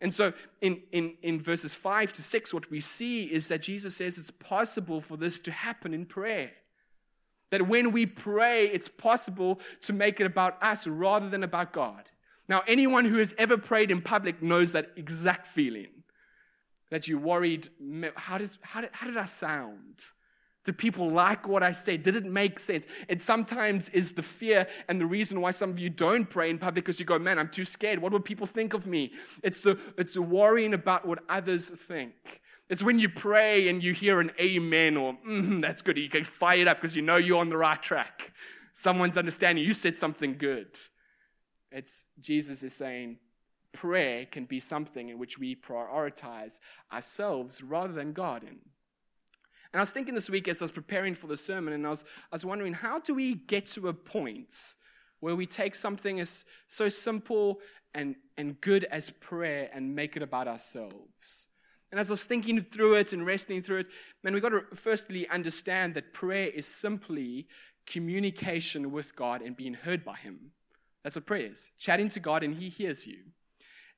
And 0.00 0.12
so 0.12 0.32
in, 0.60 0.82
in, 0.90 1.14
in 1.22 1.40
verses 1.40 1.74
5 1.76 2.12
to 2.14 2.22
6, 2.22 2.52
what 2.52 2.68
we 2.68 2.80
see 2.80 3.24
is 3.24 3.46
that 3.46 3.62
Jesus 3.62 3.96
says 3.96 4.18
it's 4.18 4.32
possible 4.32 5.00
for 5.00 5.16
this 5.16 5.38
to 5.40 5.52
happen 5.52 5.94
in 5.94 6.04
prayer. 6.04 6.50
That 7.50 7.68
when 7.68 7.92
we 7.92 8.06
pray, 8.06 8.66
it's 8.66 8.88
possible 8.88 9.60
to 9.82 9.92
make 9.92 10.20
it 10.20 10.26
about 10.26 10.60
us 10.62 10.86
rather 10.86 11.28
than 11.28 11.44
about 11.44 11.72
God. 11.72 12.04
Now, 12.48 12.62
anyone 12.66 13.04
who 13.04 13.18
has 13.18 13.34
ever 13.38 13.56
prayed 13.56 13.92
in 13.92 14.00
public 14.00 14.42
knows 14.42 14.72
that 14.72 14.90
exact 14.96 15.46
feeling. 15.46 16.02
That 16.90 17.06
you 17.06 17.18
worried, 17.18 17.68
how, 18.16 18.38
does, 18.38 18.58
how, 18.62 18.80
did, 18.80 18.90
how 18.92 19.06
did 19.06 19.16
I 19.16 19.26
sound? 19.26 20.00
Do 20.64 20.72
people 20.72 21.10
like 21.10 21.48
what 21.48 21.62
I 21.62 21.72
say? 21.72 21.96
Did 21.96 22.16
it 22.16 22.26
make 22.26 22.58
sense? 22.58 22.86
It 23.08 23.22
sometimes 23.22 23.88
is 23.90 24.12
the 24.12 24.22
fear 24.22 24.66
and 24.88 25.00
the 25.00 25.06
reason 25.06 25.40
why 25.40 25.52
some 25.52 25.70
of 25.70 25.78
you 25.78 25.88
don't 25.88 26.28
pray 26.28 26.50
in 26.50 26.58
public 26.58 26.84
because 26.84 27.00
you 27.00 27.06
go, 27.06 27.18
man, 27.18 27.38
I'm 27.38 27.48
too 27.48 27.64
scared. 27.64 27.98
What 27.98 28.12
would 28.12 28.26
people 28.26 28.46
think 28.46 28.74
of 28.74 28.86
me? 28.86 29.12
It's 29.42 29.60
the 29.60 29.78
it's 29.96 30.14
the 30.14 30.22
worrying 30.22 30.74
about 30.74 31.06
what 31.06 31.20
others 31.28 31.70
think. 31.70 32.42
It's 32.68 32.82
when 32.82 32.98
you 32.98 33.08
pray 33.08 33.68
and 33.68 33.82
you 33.82 33.94
hear 33.94 34.20
an 34.20 34.32
amen 34.38 34.96
or 34.96 35.16
mm, 35.26 35.62
that's 35.62 35.82
good. 35.82 35.96
You 35.96 36.08
get 36.08 36.26
fired 36.26 36.68
up 36.68 36.76
because 36.76 36.94
you 36.94 37.02
know 37.02 37.16
you're 37.16 37.40
on 37.40 37.48
the 37.48 37.56
right 37.56 37.82
track. 37.82 38.32
Someone's 38.74 39.16
understanding 39.16 39.64
you 39.64 39.74
said 39.74 39.96
something 39.96 40.36
good. 40.36 40.78
It's 41.72 42.06
Jesus 42.20 42.62
is 42.62 42.74
saying 42.74 43.18
prayer 43.72 44.26
can 44.26 44.44
be 44.44 44.60
something 44.60 45.08
in 45.08 45.18
which 45.18 45.38
we 45.38 45.56
prioritize 45.56 46.60
ourselves 46.92 47.62
rather 47.62 47.92
than 47.92 48.12
God 48.12 48.42
in. 48.42 48.58
And 49.72 49.78
I 49.78 49.82
was 49.82 49.92
thinking 49.92 50.14
this 50.14 50.28
week 50.28 50.48
as 50.48 50.60
I 50.60 50.64
was 50.64 50.72
preparing 50.72 51.14
for 51.14 51.28
the 51.28 51.36
sermon, 51.36 51.72
and 51.74 51.86
I 51.86 51.90
was, 51.90 52.04
I 52.32 52.34
was 52.34 52.44
wondering, 52.44 52.72
how 52.72 52.98
do 52.98 53.14
we 53.14 53.34
get 53.34 53.66
to 53.66 53.88
a 53.88 53.94
point 53.94 54.54
where 55.20 55.36
we 55.36 55.46
take 55.46 55.74
something 55.74 56.18
as 56.18 56.44
so 56.66 56.88
simple 56.88 57.60
and, 57.94 58.16
and 58.36 58.60
good 58.60 58.84
as 58.84 59.10
prayer 59.10 59.70
and 59.72 59.94
make 59.94 60.16
it 60.16 60.22
about 60.22 60.48
ourselves? 60.48 61.48
And 61.92 62.00
as 62.00 62.10
I 62.10 62.14
was 62.14 62.24
thinking 62.24 62.60
through 62.60 62.96
it 62.96 63.12
and 63.12 63.24
wrestling 63.24 63.62
through 63.62 63.80
it, 63.80 63.86
man, 64.22 64.32
we've 64.32 64.42
got 64.42 64.50
to 64.50 64.62
firstly 64.74 65.28
understand 65.28 65.94
that 65.94 66.12
prayer 66.12 66.48
is 66.48 66.66
simply 66.66 67.46
communication 67.86 68.90
with 68.90 69.14
God 69.14 69.40
and 69.40 69.56
being 69.56 69.74
heard 69.74 70.04
by 70.04 70.16
Him. 70.16 70.52
That's 71.04 71.16
what 71.16 71.26
prayer 71.26 71.50
is 71.50 71.70
chatting 71.78 72.08
to 72.10 72.20
God 72.20 72.42
and 72.42 72.54
He 72.54 72.68
hears 72.68 73.06
you. 73.06 73.18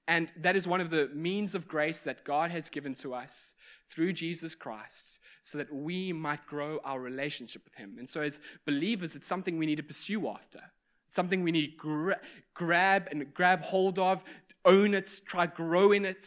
And 0.07 0.29
that 0.37 0.57
is 0.57 0.67
one 0.67 0.81
of 0.81 0.91
the 0.91 1.11
means 1.15 1.55
of 1.55 1.69
grace 1.69 2.03
that 2.03 2.25
God 2.25 2.51
has 2.51 2.69
given 2.69 2.95
to 2.97 3.15
us 3.15 3.55
through 3.89 4.13
Jesus 4.15 4.55
Christ 4.55 5.19
so 5.43 5.59
that 5.59 5.73
we 5.73 6.13
might 6.13 6.47
grow 6.47 6.81
our 6.85 7.01
relationship 7.01 7.63
with 7.65 7.75
Him. 7.75 7.97
And 7.99 8.09
so, 8.09 8.23
as 8.23 8.41
believers, 8.65 9.15
it's 9.15 9.27
something 9.27 9.59
we 9.59 9.67
need 9.67 9.77
to 9.77 9.83
pursue 9.83 10.29
after. 10.29 10.61
It's 11.07 11.17
something 11.17 11.43
we 11.43 11.53
need 11.53 11.73
to 11.73 11.77
gra- 11.77 12.21
grab 12.55 13.09
and 13.11 13.35
grab 13.35 13.63
hold 13.63 13.99
of, 13.99 14.25
own 14.65 14.95
it, 14.95 15.11
try 15.27 15.47
grow 15.47 15.93
in 15.93 16.05
it, 16.05 16.25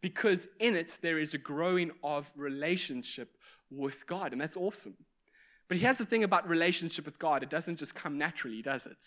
because 0.00 0.46
in 0.60 0.76
it 0.76 0.98
there 1.02 1.18
is 1.18 1.34
a 1.34 1.38
growing 1.38 1.90
of 2.02 2.30
relationship 2.36 3.36
with 3.70 4.06
God, 4.06 4.32
and 4.32 4.40
that's 4.40 4.56
awesome. 4.56 4.96
But 5.68 5.78
here's 5.78 5.98
the 5.98 6.06
thing 6.06 6.24
about 6.24 6.48
relationship 6.48 7.04
with 7.04 7.18
God 7.18 7.42
it 7.42 7.50
doesn't 7.50 7.76
just 7.76 7.94
come 7.94 8.16
naturally, 8.16 8.62
does 8.62 8.86
it? 8.86 9.04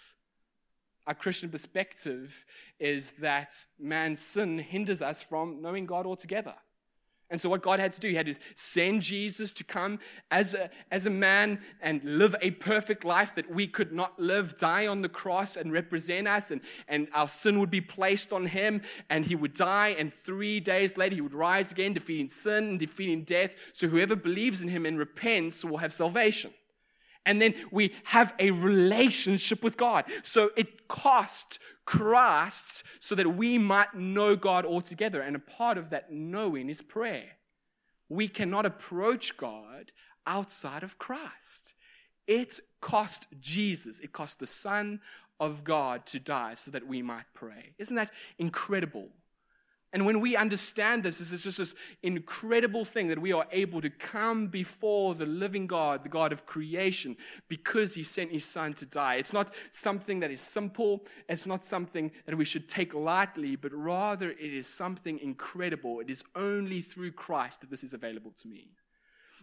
Our 1.07 1.13
Christian 1.13 1.49
perspective 1.49 2.45
is 2.79 3.13
that 3.13 3.53
man's 3.79 4.19
sin 4.19 4.57
hinders 4.57 5.01
us 5.01 5.21
from 5.21 5.61
knowing 5.61 5.85
God 5.85 6.05
altogether. 6.05 6.55
And 7.31 7.41
so, 7.41 7.49
what 7.49 7.63
God 7.63 7.79
had 7.79 7.91
to 7.93 7.99
do, 7.99 8.09
He 8.09 8.15
had 8.15 8.27
to 8.27 8.35
send 8.53 9.01
Jesus 9.01 9.51
to 9.53 9.63
come 9.63 9.99
as 10.29 10.53
a, 10.53 10.69
as 10.91 11.07
a 11.07 11.09
man 11.09 11.59
and 11.81 12.03
live 12.03 12.35
a 12.41 12.51
perfect 12.51 13.03
life 13.03 13.33
that 13.35 13.49
we 13.49 13.65
could 13.65 13.91
not 13.91 14.19
live, 14.19 14.57
die 14.59 14.85
on 14.85 15.01
the 15.01 15.09
cross 15.09 15.55
and 15.55 15.71
represent 15.71 16.27
us, 16.27 16.51
and, 16.51 16.61
and 16.87 17.07
our 17.13 17.27
sin 17.27 17.59
would 17.59 17.71
be 17.71 17.81
placed 17.81 18.31
on 18.31 18.45
Him, 18.45 18.81
and 19.09 19.25
He 19.25 19.35
would 19.35 19.53
die, 19.53 19.95
and 19.97 20.13
three 20.13 20.59
days 20.59 20.97
later 20.97 21.15
He 21.15 21.21
would 21.21 21.33
rise 21.33 21.71
again, 21.71 21.93
defeating 21.93 22.29
sin 22.29 22.65
and 22.65 22.79
defeating 22.79 23.23
death. 23.23 23.55
So, 23.73 23.87
whoever 23.87 24.15
believes 24.15 24.61
in 24.61 24.69
Him 24.69 24.85
and 24.85 24.99
repents 24.99 25.65
will 25.65 25.77
have 25.77 25.93
salvation. 25.93 26.53
And 27.25 27.41
then 27.41 27.55
we 27.71 27.93
have 28.05 28.33
a 28.39 28.51
relationship 28.51 29.63
with 29.63 29.77
God. 29.77 30.05
So 30.23 30.51
it 30.55 30.87
cost 30.87 31.59
Christ 31.85 32.83
so 32.99 33.15
that 33.15 33.35
we 33.35 33.57
might 33.57 33.93
know 33.95 34.35
God 34.35 34.65
altogether. 34.65 35.21
And 35.21 35.35
a 35.35 35.39
part 35.39 35.77
of 35.77 35.89
that 35.91 36.11
knowing 36.11 36.69
is 36.69 36.81
prayer. 36.81 37.37
We 38.09 38.27
cannot 38.27 38.65
approach 38.65 39.37
God 39.37 39.91
outside 40.27 40.83
of 40.83 40.97
Christ. 40.97 41.73
It 42.27 42.59
cost 42.81 43.27
Jesus, 43.39 43.99
it 43.99 44.11
cost 44.11 44.39
the 44.39 44.47
Son 44.47 44.99
of 45.39 45.63
God 45.63 46.05
to 46.07 46.19
die 46.19 46.53
so 46.55 46.71
that 46.71 46.87
we 46.87 47.01
might 47.01 47.25
pray. 47.33 47.73
Isn't 47.77 47.95
that 47.95 48.11
incredible? 48.37 49.09
And 49.95 50.05
when 50.05 50.19
we 50.19 50.35
understand 50.35 51.03
this, 51.03 51.19
this 51.19 51.31
is 51.31 51.45
just 51.45 51.57
this 51.57 51.73
incredible 52.03 52.83
thing 52.83 53.07
that 53.07 53.17
we 53.17 53.31
are 53.31 53.47
able 53.53 53.79
to 53.79 53.89
come 53.89 54.47
before 54.47 55.15
the 55.15 55.25
living 55.25 55.67
God, 55.67 56.03
the 56.03 56.09
God 56.09 56.33
of 56.33 56.45
creation, 56.45 57.15
because 57.47 57.95
He 57.95 58.03
sent 58.03 58.29
His 58.29 58.43
Son 58.43 58.73
to 58.73 58.85
die. 58.85 59.15
It's 59.15 59.31
not 59.31 59.53
something 59.71 60.19
that 60.19 60.31
is 60.31 60.41
simple. 60.41 61.05
It's 61.29 61.45
not 61.45 61.63
something 61.63 62.11
that 62.25 62.35
we 62.35 62.43
should 62.43 62.67
take 62.67 62.93
lightly, 62.93 63.55
but 63.55 63.71
rather 63.71 64.31
it 64.31 64.37
is 64.53 64.67
something 64.67 65.17
incredible. 65.19 66.01
It 66.01 66.09
is 66.09 66.25
only 66.35 66.81
through 66.81 67.13
Christ 67.13 67.61
that 67.61 67.69
this 67.69 67.85
is 67.85 67.93
available 67.93 68.33
to 68.41 68.49
me. 68.49 68.71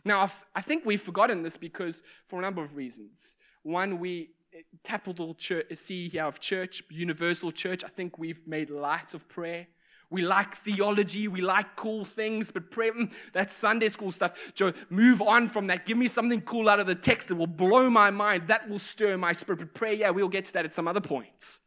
Now, 0.05 0.31
I 0.55 0.61
think 0.61 0.85
we've 0.85 1.01
forgotten 1.01 1.43
this 1.43 1.57
because 1.57 2.03
for 2.27 2.41
a 2.41 2.43
number 2.43 2.63
of 2.63 2.77
reasons. 2.77 3.37
One, 3.63 3.99
we 3.99 4.33
eh, 4.55 4.61
capital 4.85 5.33
church, 5.33 5.75
C 5.77 6.11
here 6.11 6.25
of 6.25 6.41
church, 6.41 6.83
universal 6.91 7.53
church. 7.53 7.83
I 7.85 7.89
think 7.89 8.19
we've 8.19 8.47
made 8.47 8.69
light 8.69 9.15
of 9.15 9.31
prayer. 9.31 9.69
We 10.13 10.21
like 10.21 10.55
theology, 10.55 11.27
we 11.27 11.41
like 11.41 11.75
cool 11.75 12.05
things, 12.05 12.51
but 12.51 12.71
prayer, 12.71 12.93
mm, 12.93 13.11
that's 13.33 13.55
Sunday 13.55 13.89
school 13.89 14.13
stuff. 14.13 14.53
Joe, 14.55 14.75
move 14.91 15.23
on 15.23 15.49
from 15.49 15.69
that. 15.69 15.87
Give 15.87 15.97
me 15.97 16.07
something 16.07 16.43
cool 16.43 16.69
out 16.69 16.79
of 16.79 16.87
the 16.87 16.95
text 16.95 17.29
that 17.29 17.37
will 17.37 17.47
blow 17.47 17.89
my 17.89 18.11
mind. 18.11 18.49
That 18.49 18.69
will 18.69 18.79
stir 18.79 19.17
my 19.17 19.33
spirit. 19.33 19.61
But 19.61 19.73
prayer, 19.73 19.95
yeah, 19.95 20.11
we'll 20.11 20.29
get 20.29 20.45
to 20.45 20.53
that 20.53 20.67
at 20.67 20.75
some 20.75 20.87
other 20.87 21.01
points. 21.01 21.61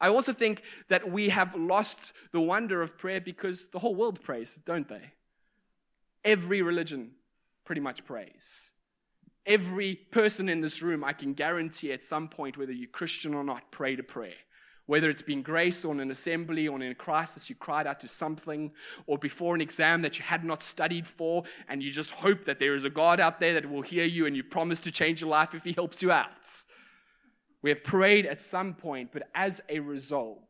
I 0.00 0.08
also 0.08 0.32
think 0.32 0.62
that 0.88 1.08
we 1.08 1.28
have 1.28 1.54
lost 1.54 2.12
the 2.32 2.40
wonder 2.40 2.82
of 2.82 2.98
prayer 2.98 3.20
because 3.20 3.68
the 3.68 3.78
whole 3.78 3.94
world 3.94 4.20
prays, 4.20 4.56
don't 4.56 4.88
they? 4.88 5.12
Every 6.24 6.62
religion 6.62 7.12
pretty 7.64 7.80
much 7.80 8.04
prays. 8.04 8.72
Every 9.46 9.94
person 9.94 10.48
in 10.48 10.60
this 10.60 10.82
room, 10.82 11.04
I 11.04 11.12
can 11.12 11.34
guarantee 11.34 11.92
at 11.92 12.02
some 12.02 12.26
point, 12.26 12.58
whether 12.58 12.72
you're 12.72 12.88
Christian 12.88 13.32
or 13.32 13.44
not, 13.44 13.70
pray 13.70 13.94
to 13.94 14.02
prayer. 14.02 14.34
Whether 14.86 15.10
it's 15.10 15.22
been 15.22 15.42
grace 15.42 15.84
or 15.84 15.92
in 15.92 16.00
an 16.00 16.10
assembly 16.10 16.68
or 16.68 16.76
in 16.76 16.90
a 16.90 16.94
crisis, 16.94 17.50
you 17.50 17.56
cried 17.56 17.86
out 17.86 18.00
to 18.00 18.08
something, 18.08 18.72
or 19.06 19.18
before 19.18 19.54
an 19.54 19.60
exam 19.60 20.02
that 20.02 20.18
you 20.18 20.24
had 20.24 20.44
not 20.44 20.62
studied 20.62 21.06
for, 21.06 21.42
and 21.68 21.82
you 21.82 21.90
just 21.90 22.12
hope 22.12 22.44
that 22.44 22.60
there 22.60 22.74
is 22.74 22.84
a 22.84 22.90
God 22.90 23.18
out 23.18 23.40
there 23.40 23.54
that 23.54 23.68
will 23.68 23.82
hear 23.82 24.04
you 24.04 24.26
and 24.26 24.36
you 24.36 24.44
promise 24.44 24.80
to 24.80 24.92
change 24.92 25.20
your 25.20 25.30
life 25.30 25.54
if 25.54 25.64
He 25.64 25.72
helps 25.72 26.02
you 26.02 26.12
out. 26.12 26.40
We 27.62 27.70
have 27.70 27.82
prayed 27.82 28.26
at 28.26 28.40
some 28.40 28.74
point, 28.74 29.10
but 29.12 29.28
as 29.34 29.60
a 29.68 29.80
result, 29.80 30.44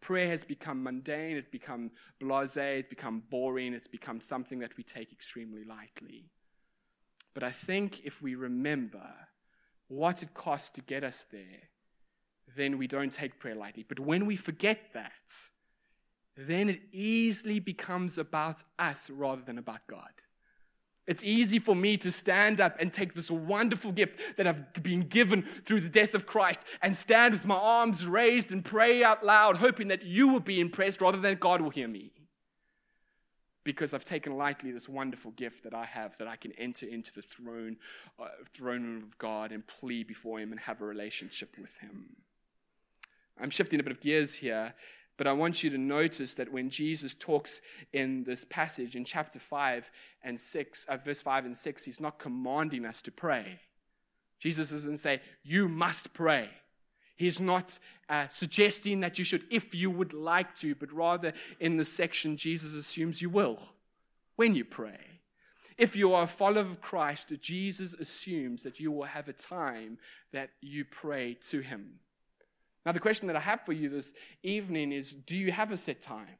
prayer 0.00 0.28
has 0.28 0.44
become 0.44 0.82
mundane, 0.82 1.36
it's 1.36 1.50
become 1.50 1.90
blase, 2.18 2.56
it's 2.56 2.88
become 2.88 3.22
boring, 3.28 3.74
it's 3.74 3.88
become 3.88 4.20
something 4.20 4.60
that 4.60 4.76
we 4.78 4.82
take 4.82 5.12
extremely 5.12 5.64
lightly. 5.64 6.30
But 7.34 7.42
I 7.42 7.50
think 7.50 8.00
if 8.06 8.22
we 8.22 8.34
remember 8.34 9.10
what 9.88 10.22
it 10.22 10.32
cost 10.32 10.74
to 10.76 10.80
get 10.80 11.04
us 11.04 11.26
there, 11.30 11.68
then 12.54 12.78
we 12.78 12.86
don't 12.86 13.12
take 13.12 13.38
prayer 13.38 13.54
lightly. 13.54 13.84
But 13.86 14.00
when 14.00 14.26
we 14.26 14.36
forget 14.36 14.92
that, 14.92 15.50
then 16.36 16.68
it 16.68 16.80
easily 16.92 17.58
becomes 17.58 18.18
about 18.18 18.62
us 18.78 19.10
rather 19.10 19.42
than 19.42 19.58
about 19.58 19.86
God. 19.86 20.10
It's 21.06 21.22
easy 21.22 21.60
for 21.60 21.76
me 21.76 21.96
to 21.98 22.10
stand 22.10 22.60
up 22.60 22.76
and 22.80 22.92
take 22.92 23.14
this 23.14 23.30
wonderful 23.30 23.92
gift 23.92 24.36
that 24.36 24.46
I've 24.46 24.72
been 24.82 25.02
given 25.02 25.46
through 25.64 25.80
the 25.80 25.88
death 25.88 26.14
of 26.14 26.26
Christ 26.26 26.60
and 26.82 26.96
stand 26.96 27.32
with 27.32 27.46
my 27.46 27.54
arms 27.54 28.06
raised 28.06 28.50
and 28.50 28.64
pray 28.64 29.04
out 29.04 29.24
loud, 29.24 29.58
hoping 29.58 29.88
that 29.88 30.02
you 30.04 30.28
will 30.28 30.40
be 30.40 30.60
impressed 30.60 31.00
rather 31.00 31.18
than 31.18 31.36
God 31.36 31.60
will 31.60 31.70
hear 31.70 31.86
me. 31.86 32.10
Because 33.62 33.94
I've 33.94 34.04
taken 34.04 34.36
lightly 34.36 34.72
this 34.72 34.88
wonderful 34.88 35.30
gift 35.32 35.62
that 35.64 35.74
I 35.74 35.84
have, 35.84 36.16
that 36.18 36.28
I 36.28 36.36
can 36.36 36.52
enter 36.52 36.86
into 36.86 37.12
the 37.12 37.22
throne, 37.22 37.76
uh, 38.18 38.28
throne 38.52 38.84
room 38.84 39.02
of 39.04 39.16
God 39.18 39.52
and 39.52 39.64
plead 39.66 40.06
before 40.06 40.40
Him 40.40 40.50
and 40.50 40.60
have 40.60 40.80
a 40.80 40.84
relationship 40.84 41.56
with 41.58 41.76
Him. 41.78 42.16
I'm 43.40 43.50
shifting 43.50 43.80
a 43.80 43.82
bit 43.82 43.92
of 43.92 44.00
gears 44.00 44.34
here, 44.34 44.74
but 45.16 45.26
I 45.26 45.32
want 45.32 45.62
you 45.62 45.70
to 45.70 45.78
notice 45.78 46.34
that 46.34 46.52
when 46.52 46.70
Jesus 46.70 47.14
talks 47.14 47.60
in 47.92 48.24
this 48.24 48.44
passage 48.44 48.96
in 48.96 49.04
chapter 49.04 49.38
5 49.38 49.90
and 50.22 50.38
6, 50.38 50.84
uh, 50.86 50.96
verse 50.96 51.22
5 51.22 51.46
and 51.46 51.56
6, 51.56 51.84
he's 51.84 52.00
not 52.00 52.18
commanding 52.18 52.84
us 52.84 53.00
to 53.02 53.10
pray. 53.10 53.60
Jesus 54.38 54.70
doesn't 54.70 54.98
say, 54.98 55.20
You 55.42 55.68
must 55.68 56.12
pray. 56.12 56.50
He's 57.16 57.40
not 57.40 57.78
uh, 58.10 58.28
suggesting 58.28 59.00
that 59.00 59.18
you 59.18 59.24
should 59.24 59.44
if 59.50 59.74
you 59.74 59.90
would 59.90 60.12
like 60.12 60.54
to, 60.56 60.74
but 60.74 60.92
rather 60.92 61.32
in 61.58 61.78
this 61.78 61.92
section, 61.92 62.36
Jesus 62.36 62.74
assumes 62.74 63.22
you 63.22 63.30
will 63.30 63.58
when 64.36 64.54
you 64.54 64.64
pray. 64.64 64.98
If 65.78 65.96
you 65.96 66.14
are 66.14 66.24
a 66.24 66.28
follower 66.28 66.60
of 66.60 66.80
Christ, 66.80 67.32
Jesus 67.40 67.94
assumes 67.94 68.62
that 68.62 68.80
you 68.80 68.92
will 68.92 69.04
have 69.04 69.28
a 69.28 69.32
time 69.32 69.98
that 70.32 70.50
you 70.60 70.84
pray 70.84 71.34
to 71.48 71.60
him. 71.60 72.00
Now, 72.86 72.92
the 72.92 73.00
question 73.00 73.26
that 73.26 73.34
I 73.34 73.40
have 73.40 73.62
for 73.62 73.72
you 73.72 73.88
this 73.88 74.14
evening 74.44 74.92
is 74.92 75.10
do 75.10 75.36
you 75.36 75.50
have 75.50 75.72
a 75.72 75.76
set 75.76 76.00
time? 76.00 76.38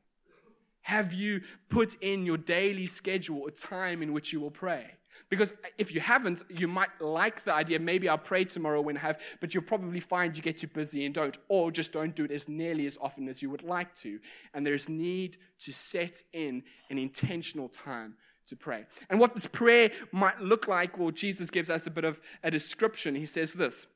Have 0.82 1.12
you 1.12 1.40
put 1.68 1.96
in 2.00 2.24
your 2.24 2.38
daily 2.38 2.86
schedule 2.86 3.48
a 3.48 3.50
time 3.50 4.00
in 4.00 4.12
which 4.12 4.32
you 4.32 4.40
will 4.40 4.52
pray? 4.52 4.86
Because 5.28 5.52
if 5.76 5.92
you 5.92 6.00
haven't, 6.00 6.44
you 6.48 6.68
might 6.68 7.00
like 7.00 7.42
the 7.42 7.52
idea, 7.52 7.80
maybe 7.80 8.08
I'll 8.08 8.16
pray 8.16 8.44
tomorrow 8.44 8.80
when 8.80 8.96
I 8.96 9.00
have, 9.00 9.20
but 9.40 9.52
you'll 9.52 9.64
probably 9.64 9.98
find 9.98 10.36
you 10.36 10.42
get 10.42 10.58
too 10.58 10.68
busy 10.68 11.04
and 11.04 11.12
don't, 11.12 11.36
or 11.48 11.72
just 11.72 11.92
don't 11.92 12.14
do 12.14 12.24
it 12.24 12.30
as 12.30 12.48
nearly 12.48 12.86
as 12.86 12.96
often 13.00 13.28
as 13.28 13.42
you 13.42 13.50
would 13.50 13.64
like 13.64 13.92
to. 13.96 14.20
And 14.54 14.64
there's 14.64 14.88
need 14.88 15.38
to 15.60 15.72
set 15.72 16.22
in 16.32 16.62
an 16.90 16.98
intentional 16.98 17.68
time 17.68 18.14
to 18.46 18.54
pray. 18.54 18.86
And 19.10 19.18
what 19.18 19.34
this 19.34 19.48
prayer 19.48 19.90
might 20.12 20.40
look 20.40 20.68
like, 20.68 20.96
well, 20.96 21.10
Jesus 21.10 21.50
gives 21.50 21.70
us 21.70 21.88
a 21.88 21.90
bit 21.90 22.04
of 22.04 22.20
a 22.44 22.50
description. 22.52 23.16
He 23.16 23.26
says 23.26 23.54
this 23.54 23.88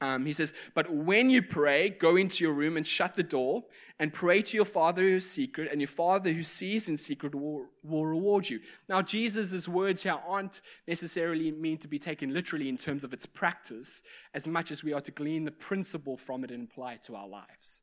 um, 0.00 0.26
he 0.26 0.32
says, 0.32 0.52
But 0.74 0.90
when 0.90 1.30
you 1.30 1.42
pray, 1.42 1.88
go 1.88 2.16
into 2.16 2.44
your 2.44 2.52
room 2.52 2.76
and 2.76 2.86
shut 2.86 3.14
the 3.14 3.22
door 3.22 3.64
and 3.98 4.12
pray 4.12 4.42
to 4.42 4.56
your 4.56 4.66
Father 4.66 5.00
who 5.02 5.16
is 5.16 5.30
secret, 5.30 5.70
and 5.72 5.80
your 5.80 5.88
Father 5.88 6.32
who 6.32 6.42
sees 6.42 6.86
in 6.86 6.98
secret 6.98 7.34
will, 7.34 7.66
will 7.82 8.04
reward 8.04 8.50
you. 8.50 8.60
Now, 8.88 9.00
Jesus' 9.00 9.66
words 9.66 10.02
here 10.02 10.18
aren't 10.28 10.60
necessarily 10.86 11.50
meant 11.50 11.80
to 11.80 11.88
be 11.88 11.98
taken 11.98 12.34
literally 12.34 12.68
in 12.68 12.76
terms 12.76 13.04
of 13.04 13.14
its 13.14 13.24
practice, 13.24 14.02
as 14.34 14.46
much 14.46 14.70
as 14.70 14.84
we 14.84 14.92
are 14.92 15.00
to 15.00 15.10
glean 15.10 15.44
the 15.44 15.50
principle 15.50 16.18
from 16.18 16.44
it 16.44 16.50
and 16.50 16.68
apply 16.70 16.94
it 16.94 17.02
to 17.04 17.16
our 17.16 17.28
lives. 17.28 17.80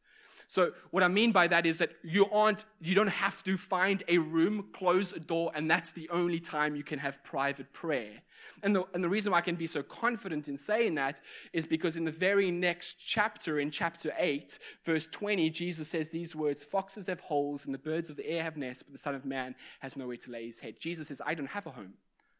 So 0.48 0.74
what 0.91 1.01
I 1.01 1.08
mean 1.08 1.32
by 1.32 1.48
that 1.48 1.65
is 1.65 1.79
that 1.79 1.93
you 2.03 2.29
aren't, 2.29 2.65
you 2.79 2.93
don't 2.93 3.08
have 3.08 3.41
to 3.43 3.58
find 3.58 4.03
a 4.08 4.20
room, 4.20 4.67
close 4.72 5.13
a 5.13 5.20
door, 5.20 5.51
and 5.55 5.72
that's 5.72 5.93
the 5.93 6.08
only 6.10 6.39
time 6.39 6.75
you 6.75 6.84
can 6.84 7.00
have 7.00 7.24
private 7.24 7.74
prayer. 7.74 8.22
And 8.62 8.76
the, 8.76 8.86
and 8.94 9.04
the 9.04 9.10
reason 9.10 9.32
why 9.32 9.40
I 9.40 9.42
can 9.42 9.56
be 9.56 9.68
so 9.68 9.84
confident 9.84 10.48
in 10.48 10.58
saying 10.58 10.96
that 10.96 11.20
is 11.52 11.66
because 11.66 11.98
in 11.98 12.06
the 12.06 12.12
very 12.12 12.52
next 12.52 12.96
chapter, 12.96 13.60
in 13.60 13.72
chapter 13.72 14.14
8, 14.18 14.58
verse 14.84 15.08
20, 15.08 15.50
Jesus 15.50 15.88
says 15.88 16.10
these 16.10 16.36
words 16.36 16.64
Foxes 16.64 17.08
have 17.08 17.20
holes 17.22 17.66
and 17.66 17.74
the 17.74 17.80
birds 17.80 18.10
of 18.10 18.18
the 18.18 18.28
air 18.28 18.44
have 18.44 18.58
nests, 18.58 18.84
but 18.84 18.94
the 18.94 19.00
Son 19.00 19.16
of 19.16 19.26
Man 19.26 19.56
has 19.80 19.98
nowhere 19.98 20.18
to 20.18 20.32
lay 20.32 20.46
his 20.46 20.60
head. 20.60 20.76
Jesus 20.80 21.08
says, 21.08 21.22
I 21.26 21.34
don't 21.34 21.50
have 21.50 21.66
a 21.66 21.72
home. 21.72 21.94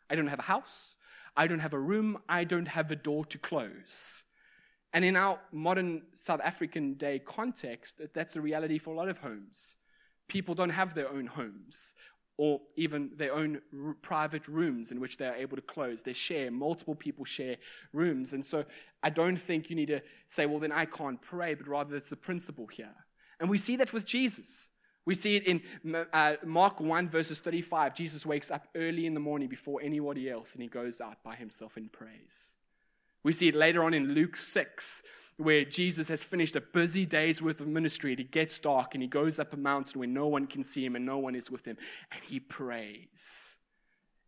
I 0.10 0.16
don't 0.16 0.28
have 0.28 0.40
a 0.40 0.44
house. 0.44 0.96
I 1.36 1.48
don't 1.48 1.60
have 1.60 1.74
a 1.74 1.80
room. 1.80 2.20
I 2.30 2.44
don't 2.44 2.68
have 2.68 2.92
a 2.92 2.96
door 2.96 3.26
to 3.26 3.38
close. 3.38 4.26
And 4.94 5.04
in 5.04 5.16
our 5.16 5.40
modern 5.52 6.04
South 6.14 6.40
African 6.44 6.94
day 6.94 7.20
context, 7.20 8.00
that's 8.14 8.34
the 8.34 8.42
reality 8.42 8.78
for 8.78 8.94
a 8.94 8.98
lot 8.98 9.10
of 9.10 9.18
homes. 9.18 9.78
People 10.28 10.54
don't 10.54 10.70
have 10.70 10.94
their 10.94 11.10
own 11.10 11.26
homes 11.26 11.96
or 12.38 12.62
even 12.76 13.12
their 13.16 13.34
own 13.34 13.62
r- 13.86 13.96
private 14.02 14.48
rooms 14.48 14.92
in 14.92 15.00
which 15.00 15.18
they 15.18 15.28
are 15.28 15.36
able 15.36 15.56
to 15.56 15.62
close. 15.62 16.02
They 16.02 16.14
share, 16.14 16.50
multiple 16.50 16.96
people 16.96 17.26
share 17.26 17.58
rooms. 17.92 18.34
And 18.34 18.46
so 18.46 18.66
I 19.04 19.10
don't 19.10 19.38
think 19.38 19.70
you 19.70 19.76
need 19.76 19.88
to 19.88 20.02
say, 20.26 20.46
well, 20.46 20.60
then 20.60 20.72
I 20.72 20.86
can't 20.86 21.22
pray, 21.22 21.54
but 21.54 21.68
rather 21.68 21.96
it's 21.96 22.10
the 22.10 22.16
principle 22.16 22.68
here. 22.68 22.96
And 23.40 23.50
we 23.50 23.58
see 23.58 23.76
that 23.78 23.94
with 23.94 24.06
Jesus. 24.06 24.70
We 25.06 25.16
see 25.16 25.36
it 25.36 25.46
in 25.46 25.96
uh, 26.14 26.36
Mark 26.46 26.80
1, 26.80 27.08
verses 27.10 27.40
35. 27.40 27.94
Jesus 27.94 28.26
wakes 28.26 28.50
up 28.50 28.68
early 28.76 29.06
in 29.06 29.14
the 29.14 29.20
morning 29.20 29.50
before 29.50 29.82
anybody 29.84 30.30
else 30.30 30.54
and 30.54 30.64
he 30.64 30.70
goes 30.70 31.02
out 31.02 31.24
by 31.24 31.36
himself 31.36 31.76
and 31.76 31.92
prays. 31.92 32.56
We 33.24 33.34
see 33.34 33.50
it 33.50 33.56
later 33.56 33.84
on 33.84 33.94
in 33.94 34.14
Luke 34.14 34.36
6, 34.36 35.04
where 35.38 35.66
Jesus 35.66 36.08
has 36.10 36.24
finished 36.24 36.56
a 36.56 36.62
busy 36.62 37.06
day's 37.06 37.42
worth 37.42 37.60
of 37.60 37.68
ministry 37.68 38.12
and 38.12 38.20
it 38.20 38.32
gets 38.32 38.60
dark 38.60 38.94
and 38.94 39.02
he 39.02 39.08
goes 39.08 39.40
up 39.40 39.54
a 39.54 39.58
mountain 39.58 40.00
where 40.00 40.08
no 40.08 40.28
one 40.28 40.48
can 40.48 40.64
see 40.64 40.86
him 40.86 40.96
and 40.96 41.06
no 41.06 41.18
one 41.18 41.36
is 41.36 41.50
with 41.50 41.66
him 41.66 41.78
and 42.12 42.24
he 42.24 42.40
prays. 42.40 43.58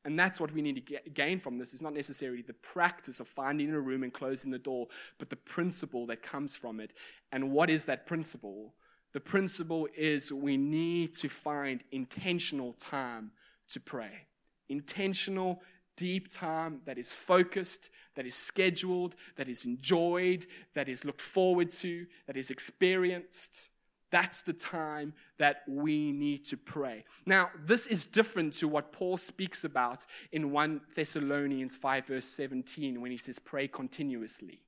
And 0.03 0.19
that's 0.19 0.39
what 0.39 0.51
we 0.51 0.62
need 0.62 0.75
to 0.75 0.81
get, 0.81 1.13
gain 1.15 1.39
from 1.39 1.57
this 1.57 1.74
is 1.74 1.81
not 1.81 1.93
necessarily 1.93 2.43
the 2.43 2.53
practice 2.53 3.19
of 3.19 3.27
finding 3.27 3.71
a 3.71 3.79
room 3.79 4.03
and 4.03 4.13
closing 4.13 4.51
the 4.51 4.59
door, 4.59 4.88
but 5.17 5.31
the 5.31 5.35
principle 5.35 6.05
that 6.07 6.21
comes 6.21 6.55
from 6.55 6.79
it. 6.79 6.93
And 7.31 7.51
what 7.51 7.71
is 7.71 7.85
that 7.85 8.05
principle? 8.05 8.75
The 9.13 9.19
principle 9.19 9.88
is 9.97 10.31
we 10.31 10.57
need 10.57 11.15
to 11.15 11.29
find 11.29 11.83
intentional 11.91 12.74
time 12.74 13.31
to 13.69 13.79
pray. 13.79 14.27
Intentional, 14.69 15.62
deep 15.95 16.29
time 16.29 16.81
that 16.85 17.00
is 17.00 17.12
focused, 17.12 17.89
that 18.15 18.25
is 18.25 18.36
scheduled, 18.36 19.15
that 19.36 19.50
is 19.50 19.65
enjoyed, 19.65 20.45
that 20.74 20.89
is 20.89 21.05
looked 21.05 21.22
forward 21.22 21.72
to, 21.72 22.05
that 22.27 22.38
is 22.38 22.51
experienced. 22.51 23.69
That's 24.12 24.43
the 24.43 24.53
time 24.53 25.13
that 25.39 25.63
we 25.67 26.12
need 26.12 26.45
to 26.45 26.57
pray. 26.57 27.03
Now, 27.25 27.50
this 27.65 27.88
is 27.88 28.05
different 28.05 28.53
to 28.55 28.67
what 28.67 28.91
Paul 28.91 29.17
speaks 29.17 29.63
about 29.63 30.05
in 30.31 30.51
1 30.51 30.81
Thessalonians 30.95 31.75
5, 31.75 32.07
verse 32.07 32.25
17, 32.25 33.01
when 33.01 33.12
he 33.12 33.17
says, 33.17 33.39
Pray 33.39 33.67
continuously. 33.67 34.62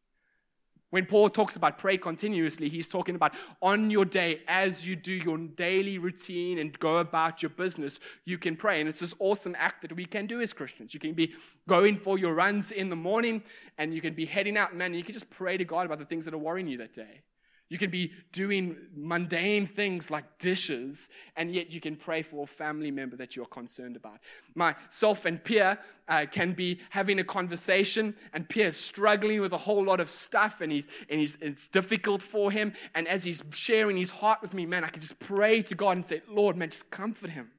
When 0.89 1.06
Paul 1.06 1.29
talks 1.29 1.58
about 1.58 1.77
pray 1.77 1.98
continuously, 1.98 2.70
he's 2.70 2.88
talking 2.88 3.15
about 3.15 3.34
on 3.62 3.89
your 3.91 4.06
day, 4.06 4.41
as 4.48 4.88
you 4.88 4.96
do 4.96 5.12
your 5.12 5.38
daily 5.38 5.98
routine 5.98 6.60
and 6.60 6.77
go 6.79 7.00
about 7.00 7.44
your 7.44 7.50
business, 7.50 8.00
you 8.24 8.38
can 8.38 8.56
pray. 8.56 8.79
And 8.79 8.88
it's 8.88 9.01
this 9.01 9.13
awesome 9.20 9.56
act 9.58 9.82
that 9.82 9.94
we 9.94 10.06
can 10.06 10.27
do 10.27 10.39
as 10.39 10.53
Christians. 10.53 10.94
You 10.94 11.00
can 11.01 11.13
be 11.13 11.34
going 11.67 11.98
for 11.98 12.17
your 12.17 12.34
runs 12.34 12.72
in 12.72 12.89
the 12.89 12.96
morning 12.96 13.44
and 13.77 13.94
you 13.94 14.00
can 14.00 14.13
be 14.13 14.25
heading 14.25 14.58
out, 14.58 14.75
man, 14.75 14.94
you 14.94 15.03
can 15.03 15.13
just 15.13 15.29
pray 15.29 15.58
to 15.58 15.65
God 15.65 15.86
about 15.86 16.00
the 16.00 16.06
things 16.06 16.24
that 16.24 16.34
are 16.34 16.38
worrying 16.38 16.67
you 16.67 16.77
that 16.77 16.94
day. 16.94 17.22
You 17.70 17.78
can 17.78 17.90
be 17.90 18.14
doing 18.32 18.78
mundane 18.96 19.66
things 19.66 20.10
like 20.10 20.38
dishes, 20.40 21.10
and 21.36 21.54
yet 21.54 21.74
you 21.74 21.82
can 21.82 21.96
pray 21.96 22.22
for 22.22 22.44
a 22.44 22.48
family 22.48 22.92
member 22.92 23.18
that 23.18 23.36
you're 23.36 23.46
concerned 23.46 23.98
about. 23.98 24.20
Myself 24.56 25.26
and 25.26 25.44
Pierre 25.44 25.78
uh, 26.08 26.26
can 26.32 26.54
be 26.54 26.80
having 26.92 27.20
a 27.20 27.26
conversation, 27.26 28.16
and 28.32 28.48
Pierre's 28.48 28.78
struggling 28.78 29.42
with 29.42 29.52
a 29.52 29.58
whole 29.58 29.84
lot 29.84 30.00
of 30.00 30.10
stuff, 30.10 30.62
and, 30.62 30.72
he's, 30.72 30.88
and 31.10 31.20
he's, 31.20 31.36
it's 31.42 31.68
difficult 31.68 32.22
for 32.22 32.52
him. 32.52 32.72
And 32.96 33.06
as 33.08 33.26
he's 33.26 33.44
sharing 33.52 33.98
his 33.98 34.12
heart 34.12 34.42
with 34.42 34.54
me, 34.54 34.66
man, 34.66 34.86
I 34.86 34.88
can 34.88 35.02
just 35.02 35.20
pray 35.20 35.62
to 35.64 35.76
God 35.76 35.98
and 35.98 36.06
say, 36.06 36.22
Lord, 36.30 36.56
man, 36.56 36.70
just 36.70 36.90
comfort 36.90 37.32
him. 37.32 37.52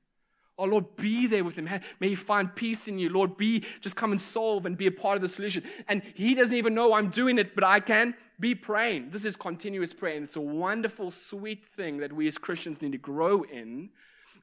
Oh, 0.59 0.65
Lord, 0.65 0.97
be 0.97 1.29
there 1.29 1.45
with 1.45 1.57
him. 1.57 1.69
May 2.01 2.09
he 2.09 2.15
find 2.17 2.55
peace 2.55 2.89
in 2.89 2.99
you. 2.99 3.11
Lord, 3.11 3.37
be, 3.37 3.65
just 3.81 3.95
come 3.95 4.11
and 4.11 4.21
solve 4.21 4.67
and 4.67 4.77
be 4.77 4.89
a 4.89 4.91
part 4.91 5.15
of 5.15 5.23
the 5.23 5.29
solution. 5.29 5.63
And 5.87 6.03
he 6.15 6.35
doesn't 6.35 6.57
even 6.57 6.75
know 6.75 6.95
I'm 6.95 7.11
doing 7.11 7.39
it, 7.39 7.55
but 7.55 7.63
I 7.63 7.79
can 7.79 8.17
be 8.41 8.57
praying. 8.57 9.11
This 9.11 9.25
is 9.25 9.37
continuous 9.37 9.93
prayer. 9.93 10.17
And 10.17 10.25
it's 10.25 10.35
a 10.35 10.41
wonderful, 10.41 11.13
sweet 11.13 11.65
thing 11.65 11.99
that 11.99 12.13
we 12.13 12.27
as 12.27 12.39
Christians 12.39 12.83
need 12.83 12.93
to 12.93 12.99
grow 12.99 13.43
in 13.43 13.91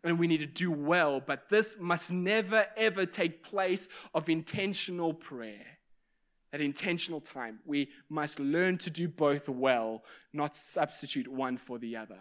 and 0.05 0.17
we 0.17 0.27
need 0.27 0.39
to 0.39 0.45
do 0.45 0.71
well. 0.71 1.19
But 1.19 1.49
this 1.49 1.79
must 1.81 2.11
never, 2.11 2.65
ever 2.77 3.05
take 3.05 3.43
place 3.43 3.89
of 4.13 4.29
intentional 4.29 5.13
prayer. 5.13 5.65
At 6.53 6.61
intentional 6.61 7.19
time. 7.19 7.59
We 7.65 7.89
must 8.07 8.39
learn 8.39 8.77
to 8.77 8.89
do 8.89 9.09
both 9.09 9.49
well, 9.49 10.05
not 10.31 10.55
substitute 10.55 11.27
one 11.27 11.57
for 11.57 11.77
the 11.77 11.97
other. 11.97 12.19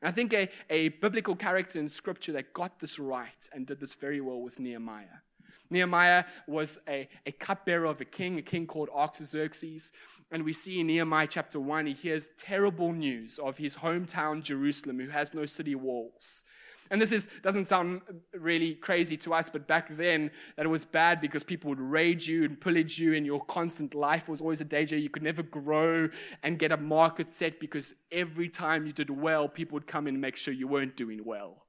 And 0.00 0.08
I 0.08 0.12
think 0.12 0.32
a, 0.32 0.48
a 0.70 0.88
biblical 0.88 1.36
character 1.36 1.78
in 1.78 1.88
scripture 1.88 2.32
that 2.32 2.52
got 2.52 2.80
this 2.80 2.98
right 2.98 3.48
and 3.52 3.66
did 3.66 3.80
this 3.80 3.94
very 3.94 4.20
well 4.20 4.40
was 4.40 4.58
Nehemiah. 4.58 5.22
Nehemiah 5.70 6.24
was 6.46 6.78
a, 6.88 7.08
a 7.24 7.32
cupbearer 7.32 7.86
of 7.86 8.00
a 8.00 8.04
king, 8.04 8.38
a 8.38 8.42
king 8.42 8.66
called 8.66 8.88
Artaxerxes. 8.94 9.92
And 10.30 10.44
we 10.44 10.52
see 10.52 10.80
in 10.80 10.86
Nehemiah 10.86 11.26
chapter 11.28 11.58
1, 11.58 11.86
he 11.86 11.92
hears 11.92 12.30
terrible 12.38 12.92
news 12.92 13.38
of 13.38 13.58
his 13.58 13.78
hometown, 13.78 14.42
Jerusalem, 14.42 15.00
who 15.00 15.08
has 15.08 15.34
no 15.34 15.46
city 15.46 15.74
walls. 15.74 16.44
And 16.90 17.00
this 17.00 17.12
is, 17.12 17.28
doesn't 17.42 17.66
sound 17.66 18.02
really 18.32 18.74
crazy 18.74 19.16
to 19.18 19.34
us, 19.34 19.50
but 19.50 19.66
back 19.66 19.88
then 19.96 20.30
that 20.56 20.66
it 20.66 20.68
was 20.68 20.84
bad 20.84 21.20
because 21.20 21.42
people 21.42 21.70
would 21.70 21.80
raid 21.80 22.26
you 22.26 22.44
and 22.44 22.60
pillage 22.60 22.98
you, 22.98 23.14
and 23.14 23.24
your 23.24 23.44
constant 23.44 23.94
life 23.94 24.28
was 24.28 24.40
always 24.40 24.60
a 24.60 24.64
danger. 24.64 24.96
You 24.96 25.10
could 25.10 25.22
never 25.22 25.42
grow 25.42 26.08
and 26.42 26.58
get 26.58 26.72
a 26.72 26.76
market 26.76 27.30
set 27.30 27.60
because 27.60 27.94
every 28.10 28.48
time 28.48 28.86
you 28.86 28.92
did 28.92 29.10
well, 29.10 29.48
people 29.48 29.76
would 29.76 29.86
come 29.86 30.06
in 30.06 30.14
and 30.14 30.20
make 30.20 30.36
sure 30.36 30.52
you 30.52 30.68
weren't 30.68 30.96
doing 30.96 31.20
well. 31.24 31.64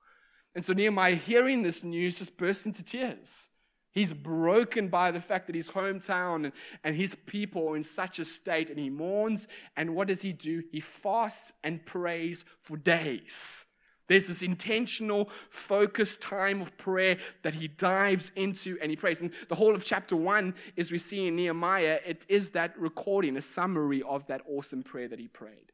And 0.56 0.66
so 0.66 0.74
Nehemiah, 0.74 1.14
hearing 1.14 1.62
this 1.62 1.84
news, 1.84 2.18
just 2.18 2.36
burst 2.36 2.66
into 2.66 2.84
tears. 2.84 3.50
He's 3.92 4.14
broken 4.14 4.90
by 4.90 5.12
the 5.12 5.22
fact 5.22 5.48
that 5.48 5.56
his 5.56 5.70
hometown 5.70 6.52
and 6.84 6.96
his 6.96 7.14
people 7.14 7.70
are 7.70 7.76
in 7.76 7.84
such 7.84 8.18
a 8.18 8.26
state, 8.26 8.72
and 8.72 8.80
he 8.80 8.90
mourns. 8.90 9.48
And 9.76 9.96
what 9.96 10.08
does 10.08 10.24
he 10.24 10.34
do? 10.34 10.64
He 10.72 10.80
fasts 10.80 11.54
and 11.64 11.86
prays 11.86 12.44
for 12.60 12.76
days. 12.76 13.67
There's 14.08 14.28
this 14.28 14.42
intentional, 14.42 15.30
focused 15.50 16.22
time 16.22 16.62
of 16.62 16.76
prayer 16.78 17.18
that 17.44 17.54
he 17.54 17.68
dives 17.68 18.32
into 18.36 18.78
and 18.82 18.90
he 18.90 18.96
prays. 18.96 19.22
And 19.22 19.32
the 19.50 19.56
whole 19.56 19.76
of 19.76 19.84
chapter 19.84 20.16
one, 20.16 20.54
as 20.78 20.92
we 20.92 20.98
see 20.98 21.28
in 21.28 21.36
Nehemiah, 21.36 22.00
it 22.06 22.26
is 22.30 22.52
that 22.52 22.78
recording, 22.80 23.38
a 23.38 23.42
summary 23.42 24.02
of 24.04 24.26
that 24.28 24.42
awesome 24.48 24.84
prayer 24.84 25.08
that 25.08 25.20
he 25.20 25.28
prayed. 25.28 25.72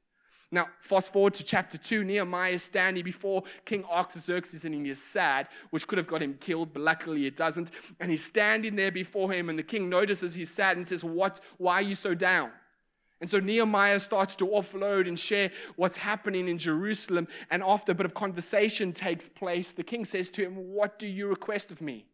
Now, 0.53 0.69
fast 0.79 1.11
forward 1.11 1.33
to 1.35 1.43
chapter 1.43 1.79
2, 1.79 2.03
Nehemiah 2.03 2.51
is 2.51 2.63
standing 2.63 3.03
before 3.03 3.43
King 3.65 3.83
Artaxerxes 3.85 4.65
and 4.65 4.75
he 4.75 4.91
is 4.91 5.01
sad, 5.01 5.47
which 5.71 5.87
could 5.87 5.97
have 5.97 6.05
got 6.05 6.21
him 6.21 6.35
killed, 6.39 6.73
but 6.73 6.83
luckily 6.83 7.25
it 7.25 7.35
doesn't. 7.35 7.71
And 7.99 8.11
he's 8.11 8.23
standing 8.23 8.75
there 8.75 8.91
before 8.91 9.31
him, 9.31 9.49
and 9.49 9.57
the 9.57 9.63
king 9.63 9.89
notices 9.89 10.35
he's 10.35 10.51
sad 10.51 10.77
and 10.77 10.85
says, 10.85 11.03
What? 11.03 11.39
Why 11.57 11.75
are 11.75 11.81
you 11.81 11.95
so 11.95 12.13
down? 12.13 12.51
And 13.23 13.29
so 13.29 13.39
Nehemiah 13.39 14.01
starts 14.01 14.35
to 14.35 14.47
offload 14.47 15.07
and 15.07 15.17
share 15.17 15.49
what's 15.77 15.95
happening 15.95 16.49
in 16.49 16.57
Jerusalem. 16.57 17.29
And 17.49 17.63
after 17.63 17.93
a 17.93 17.95
bit 17.95 18.05
of 18.05 18.13
conversation 18.13 18.91
takes 18.91 19.29
place, 19.29 19.71
the 19.71 19.81
king 19.81 20.03
says 20.03 20.27
to 20.31 20.41
him, 20.41 20.55
What 20.55 20.99
do 20.99 21.07
you 21.07 21.29
request 21.29 21.71
of 21.71 21.81
me? 21.81 22.05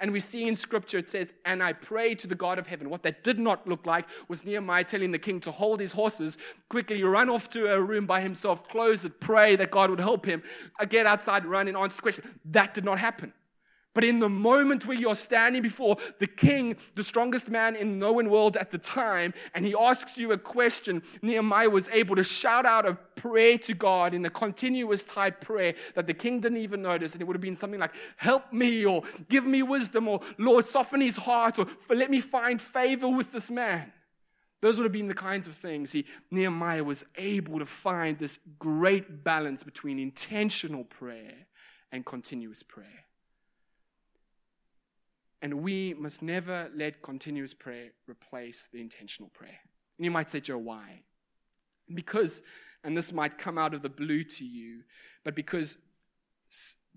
And 0.00 0.10
we 0.10 0.18
see 0.18 0.48
in 0.48 0.56
scripture 0.56 0.98
it 0.98 1.06
says, 1.06 1.32
And 1.44 1.62
I 1.62 1.74
prayed 1.74 2.18
to 2.18 2.26
the 2.26 2.34
God 2.34 2.58
of 2.58 2.66
heaven. 2.66 2.90
What 2.90 3.04
that 3.04 3.22
did 3.22 3.38
not 3.38 3.68
look 3.68 3.86
like 3.86 4.06
was 4.26 4.44
Nehemiah 4.44 4.82
telling 4.82 5.12
the 5.12 5.18
king 5.20 5.38
to 5.42 5.52
hold 5.52 5.78
his 5.78 5.92
horses, 5.92 6.38
quickly 6.68 7.04
run 7.04 7.30
off 7.30 7.48
to 7.50 7.72
a 7.72 7.80
room 7.80 8.06
by 8.06 8.20
himself, 8.20 8.66
close 8.66 9.04
it, 9.04 9.20
pray 9.20 9.54
that 9.54 9.70
God 9.70 9.90
would 9.90 10.00
help 10.00 10.26
him, 10.26 10.42
uh, 10.80 10.86
get 10.86 11.06
outside, 11.06 11.46
run 11.46 11.68
and 11.68 11.76
answer 11.76 11.94
the 11.94 12.02
question. 12.02 12.40
That 12.46 12.74
did 12.74 12.84
not 12.84 12.98
happen. 12.98 13.32
But 13.98 14.04
in 14.04 14.20
the 14.20 14.28
moment 14.28 14.86
where 14.86 14.96
you're 14.96 15.16
standing 15.16 15.60
before 15.60 15.96
the 16.20 16.28
king, 16.28 16.76
the 16.94 17.02
strongest 17.02 17.50
man 17.50 17.74
in 17.74 17.90
the 17.90 17.96
known 17.96 18.30
world 18.30 18.56
at 18.56 18.70
the 18.70 18.78
time, 18.78 19.34
and 19.56 19.64
he 19.64 19.74
asks 19.76 20.16
you 20.16 20.30
a 20.30 20.38
question, 20.38 21.02
Nehemiah 21.20 21.68
was 21.68 21.88
able 21.88 22.14
to 22.14 22.22
shout 22.22 22.64
out 22.64 22.86
a 22.86 22.94
prayer 22.94 23.58
to 23.58 23.74
God 23.74 24.14
in 24.14 24.24
a 24.24 24.30
continuous 24.30 25.02
type 25.02 25.40
prayer 25.40 25.74
that 25.96 26.06
the 26.06 26.14
king 26.14 26.38
didn't 26.38 26.58
even 26.58 26.80
notice. 26.80 27.14
And 27.14 27.22
it 27.22 27.24
would 27.24 27.34
have 27.34 27.40
been 27.40 27.56
something 27.56 27.80
like, 27.80 27.92
Help 28.18 28.52
me, 28.52 28.86
or 28.86 29.02
give 29.28 29.44
me 29.44 29.64
wisdom, 29.64 30.06
or 30.06 30.20
Lord, 30.38 30.64
soften 30.64 31.00
his 31.00 31.16
heart, 31.16 31.58
or 31.58 31.66
let 31.92 32.08
me 32.08 32.20
find 32.20 32.62
favor 32.62 33.08
with 33.08 33.32
this 33.32 33.50
man. 33.50 33.92
Those 34.60 34.78
would 34.78 34.84
have 34.84 34.92
been 34.92 35.08
the 35.08 35.14
kinds 35.14 35.48
of 35.48 35.56
things 35.56 35.90
he, 35.90 36.06
Nehemiah 36.30 36.84
was 36.84 37.04
able 37.16 37.58
to 37.58 37.66
find 37.66 38.16
this 38.16 38.38
great 38.60 39.24
balance 39.24 39.64
between 39.64 39.98
intentional 39.98 40.84
prayer 40.84 41.48
and 41.90 42.06
continuous 42.06 42.62
prayer. 42.62 43.07
And 45.40 45.62
we 45.62 45.94
must 45.94 46.22
never 46.22 46.70
let 46.74 47.02
continuous 47.02 47.54
prayer 47.54 47.90
replace 48.08 48.68
the 48.72 48.80
intentional 48.80 49.30
prayer. 49.30 49.58
And 49.96 50.04
you 50.04 50.10
might 50.10 50.30
say, 50.30 50.40
Joe, 50.40 50.58
why? 50.58 51.02
Because, 51.92 52.42
and 52.82 52.96
this 52.96 53.12
might 53.12 53.38
come 53.38 53.58
out 53.58 53.74
of 53.74 53.82
the 53.82 53.88
blue 53.88 54.24
to 54.24 54.44
you, 54.44 54.82
but 55.24 55.34
because 55.34 55.78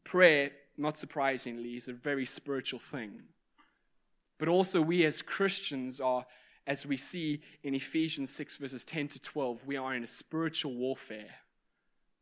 prayer, 0.04 0.52
not 0.78 0.98
surprisingly, 0.98 1.76
is 1.76 1.88
a 1.88 1.94
very 1.94 2.26
spiritual 2.26 2.80
thing. 2.80 3.22
But 4.38 4.48
also, 4.48 4.82
we 4.82 5.06
as 5.06 5.22
Christians 5.22 6.02
are, 6.02 6.26
as 6.66 6.86
we 6.86 6.98
see 6.98 7.42
in 7.64 7.76
Ephesians 7.76 8.32
6, 8.32 8.58
verses 8.58 8.84
10 8.86 9.10
to 9.10 9.22
12, 9.22 9.68
we 9.68 9.78
are 9.78 9.94
in 9.94 10.04
a 10.04 10.08
spiritual 10.08 10.74
warfare. 10.74 11.30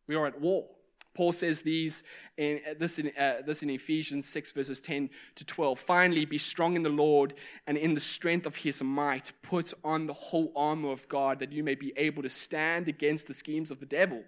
We 0.05 0.15
are 0.15 0.27
at 0.27 0.41
war. 0.41 0.65
Paul 1.13 1.31
says 1.31 1.61
these 1.61 2.03
in, 2.37 2.61
uh, 2.69 2.73
this, 2.79 2.99
in, 2.99 3.11
uh, 3.17 3.41
this 3.45 3.63
in 3.63 3.69
Ephesians 3.69 4.27
6, 4.29 4.51
verses 4.51 4.79
10 4.79 5.09
to 5.35 5.45
12. 5.45 5.79
Finally, 5.79 6.25
be 6.25 6.37
strong 6.37 6.75
in 6.75 6.83
the 6.83 6.89
Lord 6.89 7.33
and 7.67 7.77
in 7.77 7.93
the 7.93 7.99
strength 7.99 8.45
of 8.45 8.57
his 8.57 8.81
might. 8.81 9.31
Put 9.41 9.73
on 9.83 10.07
the 10.07 10.13
whole 10.13 10.53
armor 10.55 10.91
of 10.91 11.09
God 11.09 11.39
that 11.39 11.51
you 11.51 11.63
may 11.63 11.75
be 11.75 11.93
able 11.97 12.23
to 12.23 12.29
stand 12.29 12.87
against 12.87 13.27
the 13.27 13.33
schemes 13.33 13.71
of 13.71 13.79
the 13.79 13.85
devil. 13.85 14.23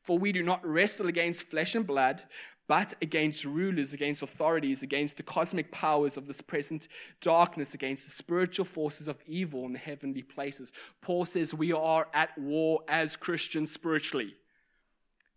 For 0.00 0.18
we 0.18 0.32
do 0.32 0.42
not 0.42 0.66
wrestle 0.66 1.06
against 1.06 1.44
flesh 1.44 1.76
and 1.76 1.86
blood, 1.86 2.22
but 2.66 2.94
against 3.02 3.44
rulers, 3.44 3.92
against 3.92 4.22
authorities, 4.22 4.82
against 4.82 5.16
the 5.16 5.22
cosmic 5.22 5.70
powers 5.70 6.16
of 6.16 6.26
this 6.26 6.40
present 6.40 6.88
darkness, 7.20 7.74
against 7.74 8.06
the 8.06 8.10
spiritual 8.10 8.64
forces 8.64 9.08
of 9.08 9.18
evil 9.26 9.66
in 9.66 9.72
the 9.72 9.78
heavenly 9.78 10.22
places. 10.22 10.72
Paul 11.00 11.24
says 11.24 11.54
we 11.54 11.72
are 11.72 12.08
at 12.14 12.36
war 12.38 12.80
as 12.88 13.14
Christians 13.14 13.70
spiritually. 13.70 14.34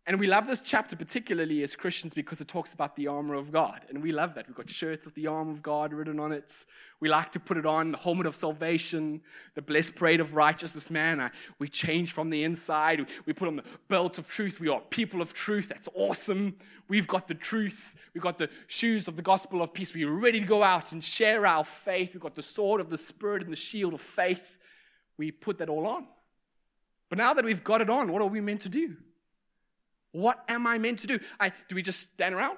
And 0.08 0.20
we 0.20 0.28
love 0.28 0.46
this 0.46 0.62
chapter 0.62 0.96
particularly 0.96 1.64
as 1.64 1.76
Christians 1.76 2.14
because 2.14 2.40
it 2.40 2.48
talks 2.48 2.76
about 2.76 2.96
the 2.96 3.08
armor 3.08 3.34
of 3.34 3.52
God. 3.52 3.82
And 3.90 4.04
we 4.04 4.12
love 4.12 4.36
that. 4.36 4.48
We've 4.48 4.56
got 4.56 4.70
shirts 4.70 5.04
with 5.04 5.16
the 5.16 5.26
armor 5.26 5.52
of 5.52 5.64
God 5.64 5.94
written 5.94 6.20
on 6.20 6.32
it. 6.32 6.64
We 7.00 7.10
like 7.10 7.32
to 7.32 7.40
put 7.40 7.58
it 7.58 7.66
on 7.66 7.92
the 7.92 7.98
helmet 7.98 8.28
of 8.28 8.36
salvation, 8.36 9.22
the 9.56 9.64
breastplate 9.64 10.20
of 10.20 10.36
righteousness, 10.36 10.92
man. 10.92 11.20
Uh, 11.20 11.30
we 11.58 11.68
change 11.68 12.14
from 12.14 12.30
the 12.30 12.44
inside. 12.44 13.08
We 13.26 13.34
put 13.34 13.48
on 13.48 13.56
the 13.56 13.64
belt 13.88 14.20
of 14.20 14.30
truth. 14.30 14.60
We 14.60 14.70
are 14.70 14.80
people 14.80 15.24
of 15.24 15.34
truth. 15.34 15.70
That's 15.70 15.90
awesome. 15.96 16.56
We've 16.88 17.08
got 17.08 17.28
the 17.28 17.34
truth. 17.34 17.96
We've 18.14 18.22
got 18.22 18.38
the 18.38 18.52
shoes 18.68 19.08
of 19.08 19.16
the 19.16 19.24
gospel 19.24 19.64
of 19.64 19.74
peace. 19.74 19.96
We're 19.96 20.12
ready 20.12 20.40
to 20.40 20.46
go 20.46 20.62
out 20.62 20.92
and 20.92 21.04
share 21.04 21.48
our 21.48 21.64
faith. 21.64 22.14
We've 22.14 22.22
got 22.22 22.36
the 22.36 22.44
sword 22.44 22.80
of 22.80 22.92
the 22.92 22.98
spirit 23.00 23.42
and 23.42 23.52
the 23.52 23.58
shield 23.58 23.96
of 23.96 24.02
faith. 24.02 24.60
We 25.18 25.32
put 25.32 25.58
that 25.58 25.70
all 25.70 25.88
on. 25.88 26.06
But 27.10 27.18
now 27.18 27.34
that 27.34 27.44
we've 27.44 27.64
got 27.64 27.82
it 27.82 27.90
on, 27.90 28.12
what 28.12 28.22
are 28.22 28.28
we 28.28 28.40
meant 28.40 28.62
to 28.62 28.70
do? 28.70 28.98
What 30.16 30.46
am 30.48 30.66
I 30.66 30.78
meant 30.78 31.00
to 31.00 31.08
do? 31.08 31.20
I, 31.42 31.52
do 31.68 31.76
we 31.76 31.82
just 31.82 32.14
stand 32.14 32.36
around? 32.36 32.58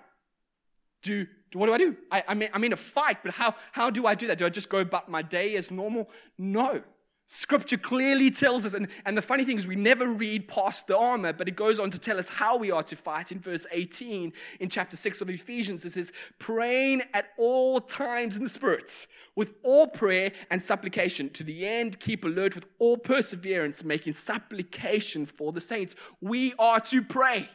Do, 1.01 1.25
do 1.49 1.57
what 1.57 1.65
do 1.65 1.73
I 1.73 1.79
do? 1.79 1.97
I, 2.11 2.23
I'm, 2.27 2.39
in, 2.43 2.49
I'm 2.53 2.63
in 2.63 2.73
a 2.73 2.77
fight, 2.77 3.17
but 3.23 3.33
how, 3.33 3.55
how 3.71 3.89
do 3.89 4.05
I 4.05 4.13
do 4.13 4.27
that? 4.27 4.37
Do 4.37 4.45
I 4.45 4.49
just 4.49 4.69
go 4.69 4.77
about 4.77 5.09
my 5.09 5.23
day 5.23 5.55
as 5.55 5.71
normal? 5.71 6.07
No. 6.37 6.83
Scripture 7.29 7.77
clearly 7.77 8.31
tells 8.31 8.65
us, 8.65 8.73
and, 8.73 8.87
and 9.05 9.17
the 9.17 9.21
funny 9.21 9.43
thing 9.43 9.57
is, 9.57 9.67
we 9.67 9.75
never 9.75 10.07
read 10.07 10.47
past 10.47 10.87
the 10.87 10.97
armor, 10.97 11.33
but 11.33 11.49
it 11.49 11.57
goes 11.57 11.77
on 11.77 11.91
to 11.91 11.99
tell 11.99 12.17
us 12.17 12.29
how 12.29 12.55
we 12.55 12.71
are 12.71 12.83
to 12.83 12.95
fight. 12.95 13.33
In 13.33 13.39
verse 13.39 13.67
18, 13.69 14.31
in 14.61 14.69
chapter 14.69 14.95
6 14.95 15.19
of 15.19 15.29
Ephesians, 15.29 15.83
it 15.83 15.91
says, 15.91 16.13
praying 16.39 17.01
at 17.13 17.31
all 17.37 17.81
times 17.81 18.37
in 18.37 18.43
the 18.43 18.49
Spirit, 18.49 19.07
with 19.35 19.55
all 19.61 19.87
prayer 19.87 20.31
and 20.49 20.63
supplication. 20.63 21.29
To 21.31 21.43
the 21.43 21.67
end, 21.67 21.99
keep 21.99 22.23
alert 22.23 22.55
with 22.55 22.65
all 22.79 22.95
perseverance, 22.95 23.83
making 23.83 24.13
supplication 24.13 25.25
for 25.25 25.51
the 25.51 25.61
saints. 25.61 25.97
We 26.21 26.53
are 26.57 26.79
to 26.79 27.03
pray. 27.03 27.49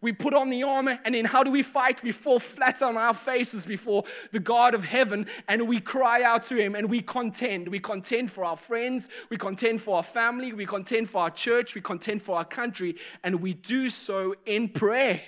We 0.00 0.12
put 0.12 0.32
on 0.32 0.48
the 0.48 0.62
armor, 0.62 0.98
and 1.04 1.14
then 1.14 1.24
how 1.24 1.42
do 1.42 1.50
we 1.50 1.62
fight? 1.62 2.02
We 2.02 2.12
fall 2.12 2.38
flat 2.38 2.82
on 2.82 2.96
our 2.96 3.14
faces 3.14 3.66
before 3.66 4.04
the 4.30 4.40
God 4.40 4.74
of 4.74 4.84
heaven, 4.84 5.26
and 5.48 5.66
we 5.68 5.80
cry 5.80 6.22
out 6.22 6.44
to 6.44 6.56
Him, 6.56 6.74
and 6.74 6.88
we 6.88 7.00
contend. 7.00 7.68
We 7.68 7.80
contend 7.80 8.30
for 8.30 8.44
our 8.44 8.56
friends, 8.56 9.08
we 9.28 9.36
contend 9.36 9.80
for 9.80 9.96
our 9.96 10.02
family, 10.02 10.52
we 10.52 10.66
contend 10.66 11.08
for 11.08 11.22
our 11.22 11.30
church, 11.30 11.74
we 11.74 11.80
contend 11.80 12.22
for 12.22 12.36
our 12.36 12.44
country, 12.44 12.96
and 13.24 13.40
we 13.40 13.54
do 13.54 13.90
so 13.90 14.34
in 14.46 14.68
prayer. 14.68 15.20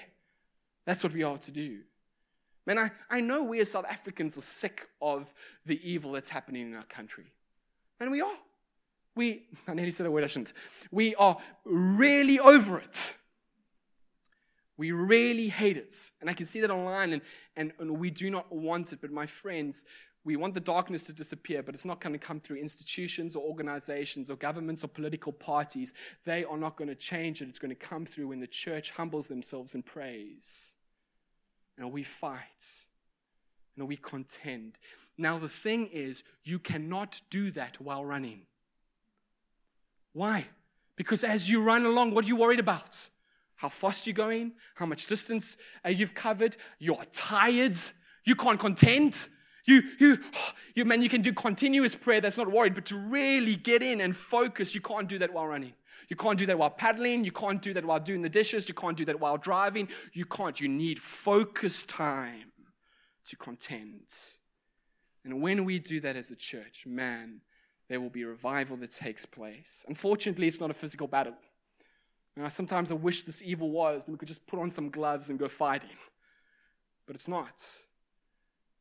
That's 0.85 1.03
what 1.03 1.13
we 1.13 1.23
are 1.23 1.39
to 1.39 1.53
do. 1.53 1.81
Man, 2.67 2.79
I, 2.79 2.91
I 3.09 3.21
know 3.21 3.43
we 3.43 3.61
as 3.61 3.71
South 3.71 3.87
Africans 3.87 4.39
are 4.39 4.43
sick 4.43 4.89
of 5.03 5.33
the 5.67 5.81
evil 5.89 6.13
that's 6.13 6.29
happening 6.29 6.69
in 6.69 6.77
our 6.77 6.85
country. 6.85 7.33
And 7.99 8.11
we 8.11 8.21
are. 8.21 8.37
We, 9.17 9.47
I 9.67 9.75
nearly 9.75 9.91
said 9.91 10.07
a 10.07 10.11
word 10.11 10.25
I 10.25 10.29
shouldn't. 10.29 10.53
We 10.91 11.15
are 11.17 11.37
really 11.65 12.39
over 12.39 12.79
it. 12.79 13.15
We 14.81 14.93
really 14.93 15.49
hate 15.49 15.77
it. 15.77 15.95
And 16.23 16.31
I 16.31 16.33
can 16.33 16.47
see 16.47 16.63
that 16.63 16.71
online, 16.71 17.13
and, 17.13 17.23
and, 17.55 17.73
and 17.79 17.99
we 17.99 18.09
do 18.09 18.31
not 18.31 18.51
want 18.51 18.95
it. 18.95 19.03
But 19.03 19.13
my 19.13 19.27
friends, 19.27 19.85
we 20.25 20.37
want 20.37 20.55
the 20.55 20.61
darkness 20.61 21.03
to 21.03 21.13
disappear, 21.13 21.63
but 21.63 21.75
it's 21.75 21.85
not 21.85 22.01
going 22.01 22.15
to 22.15 22.19
come 22.19 22.41
through 22.41 22.57
institutions 22.57 23.37
or 23.37 23.45
organizations 23.45 24.31
or 24.31 24.37
governments 24.37 24.83
or 24.83 24.89
political 24.89 25.33
parties. 25.33 25.93
They 26.25 26.45
are 26.45 26.57
not 26.57 26.77
going 26.77 26.89
to 26.89 26.95
change 26.95 27.43
it. 27.43 27.49
It's 27.51 27.59
going 27.59 27.69
to 27.69 27.75
come 27.75 28.07
through 28.07 28.29
when 28.29 28.41
the 28.41 28.47
church 28.47 28.93
humbles 28.93 29.29
themselves 29.29 29.75
and 29.75 29.85
prays. 29.85 30.77
And 31.77 31.93
we 31.93 32.03
fight. 32.03 32.87
And 33.77 33.87
we 33.87 33.97
contend. 33.97 34.79
Now, 35.19 35.37
the 35.37 35.51
thing 35.51 35.89
is, 35.89 36.23
you 36.43 36.59
cannot 36.59 37.21
do 37.29 37.51
that 37.51 37.83
while 37.83 38.03
running. 38.03 38.47
Why? 40.15 40.47
Because 40.97 41.23
as 41.23 41.51
you 41.51 41.63
run 41.63 41.85
along, 41.85 42.15
what 42.15 42.25
are 42.25 42.29
you 42.29 42.37
worried 42.37 42.61
about? 42.61 43.11
How 43.61 43.69
fast 43.69 44.07
you're 44.07 44.15
going, 44.15 44.53
how 44.75 44.87
much 44.87 45.07
distance 45.07 45.59
uh, 45.85 45.91
you've 45.91 46.15
covered. 46.15 46.57
You're 46.79 47.05
tired. 47.13 47.79
You 48.25 48.35
can't 48.35 48.59
contend. 48.59 49.29
You, 49.67 49.83
you, 49.99 50.19
you, 50.75 50.87
man, 50.87 51.03
you 51.03 51.11
can 51.11 51.21
do 51.21 51.35
continuous 51.35 51.95
prayer 51.95 52.23
that's 52.23 52.39
not 52.39 52.51
worried, 52.51 52.75
but 52.75 52.87
to 52.87 52.97
really 52.97 53.57
get 53.57 53.83
in 53.83 54.01
and 54.01 54.17
focus, 54.17 54.75
you 54.75 54.81
can't 54.81 55.07
do 55.07 55.19
that 55.19 55.35
while 55.35 55.47
running. 55.47 55.75
You 56.09 56.17
can't 56.17 56.39
do 56.39 56.47
that 56.47 56.59
while 56.59 56.71
paddling. 56.71 57.23
You 57.23 57.33
can't 57.33 57.61
do 57.61 57.75
that 57.75 57.85
while 57.85 58.01
doing 58.01 58.23
the 58.23 58.31
dishes. 58.31 58.67
You 58.67 58.75
can't 58.75 58.97
do 58.97 59.05
that 59.05 59.21
while 59.21 59.37
driving. 59.37 59.89
You 60.15 60.25
can't. 60.25 60.59
You 60.59 60.69
need 60.69 60.99
focus 60.99 61.85
time 61.85 62.53
to 63.27 63.37
contend. 63.37 64.09
And 65.23 65.43
when 65.43 65.67
we 65.67 65.79
do 65.79 66.01
that 66.01 66.17
as 66.17 66.31
a 66.31 66.37
church, 66.37 66.87
man, 66.87 67.43
there 67.91 68.01
will 68.01 68.09
be 68.09 68.25
revival 68.25 68.79
that 68.79 68.91
takes 68.91 69.27
place. 69.27 69.85
Unfortunately, 69.87 70.49
it's 70.49 70.61
not 70.61 70.71
a 70.71 70.75
physical 70.75 71.07
battle. 71.07 71.35
You 72.41 72.45
know, 72.45 72.49
sometimes 72.49 72.91
I 72.91 72.95
wish 72.95 73.25
this 73.25 73.43
evil 73.43 73.71
was, 73.71 74.07
then 74.07 74.15
we 74.15 74.19
could 74.19 74.27
just 74.27 74.47
put 74.47 74.59
on 74.59 74.71
some 74.71 74.89
gloves 74.89 75.29
and 75.29 75.39
go 75.39 75.47
fighting. 75.47 75.99
But 77.07 77.15
it's 77.15 77.29
not. 77.29 77.63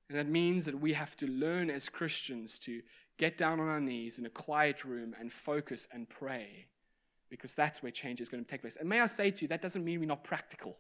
And 0.08 0.17
that 0.17 0.30
means 0.30 0.63
that 0.63 0.80
we 0.80 0.93
have 0.93 1.17
to 1.17 1.28
learn 1.28 1.69
as 1.69 1.89
Christians 1.89 2.58
to 2.60 2.82
get 3.17 3.38
down 3.38 3.60
on 3.60 3.67
our 3.67 3.82
knees 3.82 4.17
in 4.17 4.26
a 4.26 4.30
quiet 4.30 4.86
room 4.86 5.13
and 5.19 5.30
focus 5.30 5.89
and 5.91 6.08
pray 6.08 6.67
because 7.30 7.54
that's 7.54 7.84
where 7.84 7.91
change 7.91 8.22
is 8.22 8.30
going 8.30 8.41
to 8.41 8.50
take 8.50 8.62
place. 8.62 8.78
And 8.78 8.88
may 8.88 9.02
I 9.02 9.08
say 9.08 9.30
to 9.30 9.41
you, 9.41 9.50
that 9.50 9.62
doesn't 9.62 9.84
mean 9.84 10.00
we're 10.00 10.06
not 10.06 10.24
practical. 10.24 10.78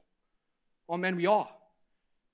Oh 0.87 0.95
man, 0.95 1.17
we 1.17 1.25
are. 1.25 1.49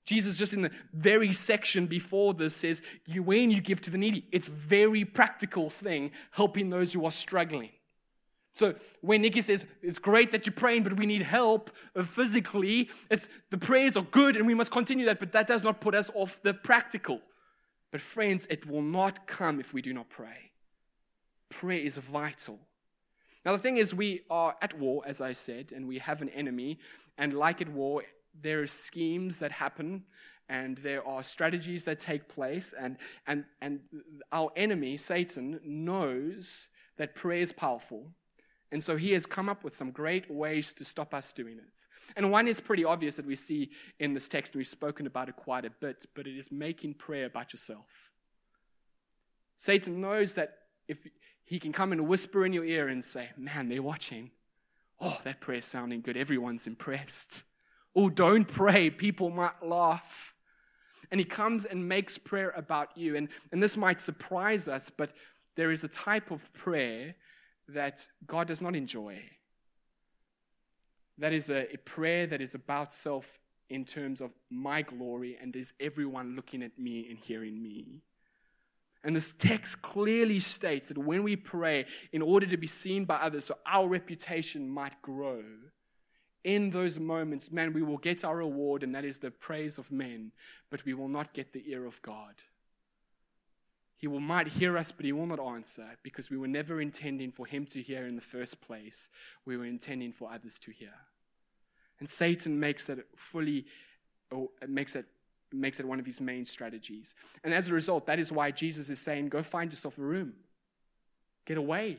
Jesus, 0.04 0.38
just 0.38 0.52
in 0.52 0.62
the 0.62 0.70
very 0.92 1.32
section 1.32 1.88
before 1.88 2.34
this, 2.34 2.54
says, 2.54 2.82
you, 3.04 3.24
when 3.24 3.50
you 3.50 3.60
give 3.60 3.80
to 3.80 3.90
the 3.90 3.98
needy, 3.98 4.28
it's 4.30 4.46
very 4.46 5.04
practical 5.04 5.68
thing, 5.68 6.12
helping 6.30 6.70
those 6.70 6.92
who 6.92 7.04
are 7.04 7.10
struggling. 7.10 7.70
So 8.56 8.74
when 9.02 9.20
Nikki 9.20 9.42
says, 9.42 9.66
it's 9.82 9.98
great 9.98 10.32
that 10.32 10.46
you're 10.46 10.54
praying, 10.54 10.84
but 10.84 10.94
we 10.94 11.04
need 11.04 11.20
help 11.20 11.70
uh, 11.94 12.02
physically, 12.02 12.88
it's, 13.10 13.28
the 13.50 13.58
prayers 13.58 13.98
are 13.98 14.04
good 14.04 14.34
and 14.34 14.46
we 14.46 14.54
must 14.54 14.70
continue 14.70 15.04
that, 15.04 15.20
but 15.20 15.32
that 15.32 15.46
does 15.46 15.62
not 15.62 15.78
put 15.78 15.94
us 15.94 16.10
off 16.14 16.42
the 16.42 16.54
practical. 16.54 17.20
But 17.92 18.00
friends, 18.00 18.46
it 18.48 18.64
will 18.64 18.80
not 18.80 19.26
come 19.26 19.60
if 19.60 19.74
we 19.74 19.82
do 19.82 19.92
not 19.92 20.08
pray. 20.08 20.52
Prayer 21.50 21.80
is 21.80 21.98
vital. 21.98 22.58
Now, 23.44 23.52
the 23.52 23.58
thing 23.58 23.76
is, 23.76 23.92
we 23.92 24.22
are 24.30 24.56
at 24.62 24.78
war, 24.78 25.02
as 25.06 25.20
I 25.20 25.34
said, 25.34 25.70
and 25.70 25.86
we 25.86 25.98
have 25.98 26.22
an 26.22 26.30
enemy. 26.30 26.78
And 27.18 27.34
like 27.34 27.60
at 27.60 27.68
war, 27.68 28.04
there 28.40 28.62
are 28.62 28.66
schemes 28.66 29.38
that 29.40 29.52
happen 29.52 30.04
and 30.48 30.78
there 30.78 31.06
are 31.06 31.22
strategies 31.22 31.84
that 31.84 31.98
take 31.98 32.26
place. 32.26 32.72
And, 32.72 32.96
and, 33.26 33.44
and 33.60 33.80
our 34.32 34.50
enemy, 34.56 34.96
Satan, 34.96 35.60
knows 35.62 36.68
that 36.96 37.14
prayer 37.14 37.40
is 37.40 37.52
powerful 37.52 38.12
and 38.72 38.82
so 38.82 38.96
he 38.96 39.12
has 39.12 39.26
come 39.26 39.48
up 39.48 39.62
with 39.62 39.74
some 39.74 39.90
great 39.90 40.30
ways 40.30 40.72
to 40.74 40.84
stop 40.84 41.14
us 41.14 41.32
doing 41.32 41.58
it. 41.58 41.86
And 42.16 42.32
one 42.32 42.48
is 42.48 42.60
pretty 42.60 42.84
obvious 42.84 43.16
that 43.16 43.26
we 43.26 43.36
see 43.36 43.70
in 44.00 44.12
this 44.12 44.28
text, 44.28 44.54
and 44.54 44.60
we've 44.60 44.66
spoken 44.66 45.06
about 45.06 45.28
it 45.28 45.36
quite 45.36 45.64
a 45.64 45.70
bit, 45.70 46.04
but 46.14 46.26
it 46.26 46.36
is 46.36 46.50
making 46.50 46.94
prayer 46.94 47.26
about 47.26 47.52
yourself. 47.52 48.10
Satan 49.56 50.00
knows 50.00 50.34
that 50.34 50.58
if 50.88 51.06
he 51.44 51.60
can 51.60 51.72
come 51.72 51.92
and 51.92 52.08
whisper 52.08 52.44
in 52.44 52.52
your 52.52 52.64
ear 52.64 52.88
and 52.88 53.04
say, 53.04 53.30
Man, 53.36 53.68
they're 53.68 53.82
watching. 53.82 54.30
Oh, 55.00 55.18
that 55.24 55.40
prayer's 55.40 55.66
sounding 55.66 56.00
good. 56.00 56.16
Everyone's 56.16 56.66
impressed. 56.66 57.44
Oh, 57.94 58.10
don't 58.10 58.46
pray. 58.46 58.90
People 58.90 59.30
might 59.30 59.62
laugh. 59.64 60.34
And 61.10 61.20
he 61.20 61.24
comes 61.24 61.64
and 61.64 61.88
makes 61.88 62.18
prayer 62.18 62.52
about 62.56 62.96
you. 62.96 63.14
And, 63.14 63.28
and 63.52 63.62
this 63.62 63.76
might 63.76 64.00
surprise 64.00 64.68
us, 64.68 64.90
but 64.90 65.12
there 65.54 65.70
is 65.70 65.84
a 65.84 65.88
type 65.88 66.30
of 66.30 66.52
prayer 66.52 67.14
that 67.68 68.06
God 68.26 68.46
does 68.46 68.60
not 68.60 68.76
enjoy. 68.76 69.20
That 71.18 71.32
is 71.32 71.50
a, 71.50 71.72
a 71.72 71.78
prayer 71.78 72.26
that 72.26 72.40
is 72.40 72.54
about 72.54 72.92
self 72.92 73.38
in 73.68 73.84
terms 73.84 74.20
of 74.20 74.32
my 74.50 74.82
glory 74.82 75.36
and 75.40 75.54
is 75.56 75.72
everyone 75.80 76.36
looking 76.36 76.62
at 76.62 76.78
me 76.78 77.08
and 77.08 77.18
hearing 77.18 77.62
me. 77.62 78.02
And 79.02 79.14
this 79.14 79.32
text 79.32 79.82
clearly 79.82 80.40
states 80.40 80.88
that 80.88 80.98
when 80.98 81.22
we 81.22 81.36
pray, 81.36 81.86
in 82.12 82.22
order 82.22 82.46
to 82.46 82.56
be 82.56 82.66
seen 82.66 83.04
by 83.04 83.16
others, 83.16 83.44
so 83.44 83.56
our 83.66 83.88
reputation 83.88 84.68
might 84.68 85.00
grow, 85.00 85.42
in 86.42 86.70
those 86.70 87.00
moments, 87.00 87.50
man, 87.50 87.72
we 87.72 87.82
will 87.82 87.98
get 87.98 88.24
our 88.24 88.36
reward, 88.36 88.82
and 88.82 88.94
that 88.94 89.04
is 89.04 89.18
the 89.18 89.32
praise 89.32 89.78
of 89.78 89.90
men, 89.90 90.30
but 90.70 90.84
we 90.84 90.94
will 90.94 91.08
not 91.08 91.32
get 91.32 91.52
the 91.52 91.70
ear 91.70 91.86
of 91.86 92.00
God. 92.02 92.34
He 93.98 94.06
will, 94.06 94.20
might 94.20 94.48
hear 94.48 94.76
us, 94.76 94.92
but 94.92 95.06
he 95.06 95.12
will 95.12 95.26
not 95.26 95.40
answer 95.40 95.86
because 96.02 96.30
we 96.30 96.36
were 96.36 96.48
never 96.48 96.80
intending 96.80 97.30
for 97.30 97.46
him 97.46 97.64
to 97.66 97.80
hear 97.80 98.06
in 98.06 98.14
the 98.14 98.20
first 98.20 98.60
place. 98.60 99.08
We 99.46 99.56
were 99.56 99.64
intending 99.64 100.12
for 100.12 100.30
others 100.30 100.58
to 100.60 100.70
hear. 100.70 100.92
And 101.98 102.08
Satan 102.08 102.60
makes 102.60 102.86
that 102.86 102.98
fully, 103.16 103.64
or 104.30 104.48
makes 104.68 104.96
it, 104.96 105.06
makes 105.50 105.80
it 105.80 105.86
one 105.86 105.98
of 105.98 106.04
his 106.04 106.20
main 106.20 106.44
strategies. 106.44 107.14
And 107.42 107.54
as 107.54 107.70
a 107.70 107.74
result, 107.74 108.04
that 108.06 108.18
is 108.18 108.30
why 108.30 108.50
Jesus 108.50 108.90
is 108.90 109.00
saying, 109.00 109.30
go 109.30 109.42
find 109.42 109.72
yourself 109.72 109.96
a 109.96 110.02
room. 110.02 110.34
Get 111.46 111.56
away. 111.56 111.96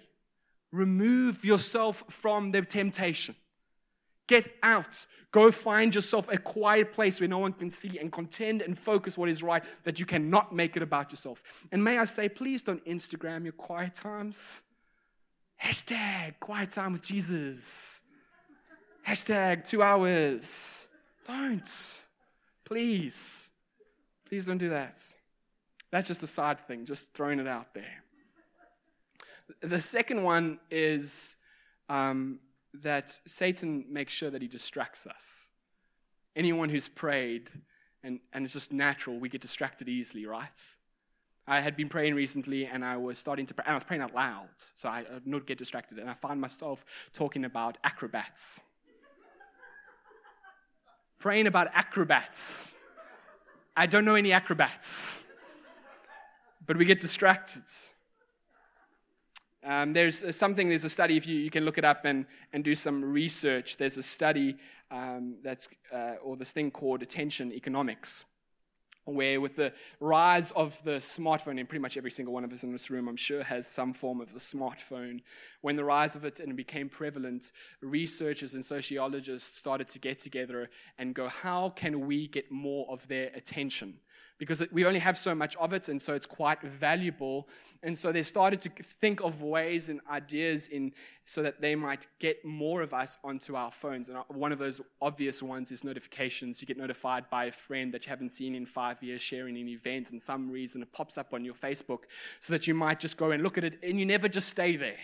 Remove 0.72 1.44
yourself 1.44 2.04
from 2.10 2.52
the 2.52 2.62
temptation. 2.62 3.34
Get 4.28 4.54
out. 4.62 5.06
Go 5.38 5.52
find 5.52 5.93
yourself 5.93 6.30
a 6.34 6.38
quiet 6.39 6.93
place 6.93 7.19
where 7.19 7.30
no 7.30 7.38
one 7.38 7.54
can 7.54 7.69
see 7.69 8.00
and 8.00 8.12
contend 8.12 8.63
and 8.63 8.76
focus 8.76 9.19
what 9.19 9.30
is 9.30 9.43
right, 9.43 9.63
that 9.84 10.00
you 10.00 10.06
cannot 10.08 10.52
make 10.52 10.76
it 10.76 10.82
about 10.82 11.12
yourself. 11.12 11.67
And 11.71 11.84
may 11.84 12.00
I 12.00 12.06
say, 12.06 12.28
please 12.28 12.63
don't 12.63 12.84
Instagram 12.86 13.43
your 13.43 13.54
quiet 13.54 13.93
times. 13.93 14.63
Hashtag 15.63 16.39
quiet 16.39 16.71
time 16.71 16.91
with 16.91 17.04
Jesus. 17.04 18.02
Hashtag 19.08 19.63
two 19.63 19.84
hours. 19.84 20.89
Don't. 21.28 22.08
Please. 22.65 23.52
Please 24.26 24.47
don't 24.47 24.58
do 24.58 24.69
that. 24.69 24.97
That's 25.91 26.08
just 26.08 26.23
a 26.23 26.28
side 26.28 26.62
thing, 26.62 26.84
just 26.88 27.13
throwing 27.13 27.38
it 27.38 27.47
out 27.47 27.76
there. 27.76 28.04
The 29.62 29.82
second 29.82 30.23
one 30.23 30.58
is 30.71 31.36
um, 31.89 32.39
that 32.74 33.10
Satan 33.26 33.86
makes 33.90 34.14
sure 34.14 34.30
that 34.30 34.42
he 34.42 34.48
distracts 34.48 35.08
us. 35.08 35.50
Anyone 36.36 36.70
who's 36.70 36.88
prayed, 36.88 37.50
and, 38.04 38.20
and 38.34 38.46
it's 38.46 38.54
just 38.54 38.72
natural, 38.72 39.20
we 39.20 39.30
get 39.30 39.42
distracted 39.42 39.90
easily, 39.90 40.26
right? 40.26 40.76
I 41.48 41.62
had 41.62 41.78
been 41.78 41.88
praying 41.88 42.14
recently 42.14 42.66
and 42.66 42.84
I 42.84 42.98
was 42.98 43.18
starting 43.18 43.46
to 43.46 43.54
pray, 43.54 43.64
and 43.66 43.72
I 43.72 43.76
was 43.76 43.84
praying 43.86 44.02
out 44.02 44.14
loud, 44.14 44.50
so 44.76 44.90
I 44.90 45.06
would 45.12 45.26
not 45.26 45.46
get 45.46 45.58
distracted. 45.58 45.98
And 45.98 46.10
I 46.10 46.14
found 46.14 46.42
myself 46.42 46.84
talking 47.14 47.46
about 47.46 47.78
acrobats. 47.84 48.60
praying 51.20 51.48
about 51.48 51.68
acrobats. 51.74 52.74
I 53.76 53.86
don't 53.86 54.04
know 54.04 54.16
any 54.16 54.34
acrobats, 54.34 55.24
but 56.66 56.78
we 56.78 56.84
get 56.84 57.00
distracted. 57.00 57.64
Um, 59.68 59.92
there's 59.92 60.34
something, 60.34 60.70
there's 60.70 60.86
a 60.86 60.90
study, 60.90 61.18
if 61.18 61.28
you, 61.28 61.38
you 61.38 61.50
can 61.50 61.66
look 61.66 61.78
it 61.78 61.84
up 61.84 62.06
and, 62.06 62.26
and 62.54 62.64
do 62.64 62.74
some 62.74 63.04
research. 63.04 63.76
There's 63.76 63.98
a 63.98 64.02
study 64.02 64.56
um, 64.90 65.36
that's, 65.44 65.68
uh, 65.94 66.14
or 66.24 66.38
this 66.38 66.54
thing 66.54 66.72
called 66.72 67.04
attention 67.04 67.52
economics 67.52 68.26
where 69.04 69.40
with 69.40 69.56
the 69.56 69.74
rise 70.00 70.52
of 70.52 70.82
the 70.84 70.98
smartphone, 70.98 71.60
and 71.60 71.68
pretty 71.68 71.82
much 71.82 71.98
every 71.98 72.12
single 72.12 72.34
one 72.34 72.44
of 72.44 72.52
us 72.52 72.64
in 72.64 72.72
this 72.72 72.90
room, 72.90 73.08
I'm 73.08 73.18
sure, 73.18 73.44
has 73.44 73.66
some 73.68 73.94
form 73.94 74.20
of 74.20 74.32
a 74.32 74.40
smartphone, 74.40 75.22
when 75.62 75.76
the 75.76 75.84
rise 75.86 76.16
of 76.16 76.26
it 76.26 76.40
and 76.40 76.52
it 76.52 76.56
became 76.56 76.90
prevalent, 76.90 77.52
researchers 77.82 78.54
and 78.54 78.64
sociologists 78.64 79.58
started 79.58 79.88
to 79.90 80.00
get 80.00 80.18
together 80.18 80.70
and 80.98 81.16
go, 81.16 81.30
how 81.30 81.70
can 81.70 82.06
we 82.06 82.28
get 82.28 82.52
more 82.52 82.86
of 82.90 83.08
their 83.08 83.32
attention? 83.34 83.96
Because 84.38 84.63
we 84.71 84.86
only 84.86 85.00
have 85.00 85.17
so 85.17 85.34
much 85.34 85.56
of 85.56 85.73
it, 85.73 85.89
and 85.89 86.02
so 86.02 86.13
it's 86.13 86.26
quite 86.26 86.62
valuable. 86.62 87.47
And 87.82 87.97
so 87.97 88.12
they 88.12 88.23
started 88.23 88.60
to 88.62 88.69
think 88.69 89.21
of 89.21 89.41
ways 89.41 89.89
and 89.89 90.00
ideas 90.10 90.67
in 90.67 90.93
so 91.26 91.41
that 91.41 91.60
they 91.60 91.76
might 91.76 92.08
get 92.19 92.45
more 92.45 92.82
of 92.82 92.93
us 92.93 93.17
onto 93.23 93.56
our 93.56 93.71
phones. 93.71 94.10
And 94.10 94.19
uh, 94.19 94.23
one 94.30 94.52
of 94.52 94.60
those 94.60 94.80
obvious 95.02 95.41
ones 95.41 95.71
is 95.71 95.84
notifications. 95.84 96.62
You 96.62 96.67
get 96.67 96.78
notified 96.78 97.30
by 97.30 97.45
a 97.45 97.52
friend 97.52 97.93
that 97.93 98.06
you 98.06 98.10
haven't 98.10 98.30
seen 98.30 98.54
in 98.54 98.65
five 98.65 99.02
years 99.02 99.21
sharing 99.21 99.58
an 99.58 99.67
event, 99.67 100.12
and 100.12 100.21
some 100.21 100.52
reason 100.52 100.82
it 100.84 100.93
pops 100.93 101.17
up 101.17 101.34
on 101.34 101.43
your 101.43 101.56
Facebook, 101.56 102.04
so 102.39 102.54
that 102.54 102.67
you 102.67 102.73
might 102.73 103.00
just 103.00 103.17
go 103.17 103.32
and 103.32 103.41
look 103.41 103.58
at 103.58 103.63
it, 103.63 103.80
and 103.82 104.00
you 104.00 104.06
never 104.06 104.28
just 104.28 104.50
stay 104.50 104.76
there. 104.76 105.00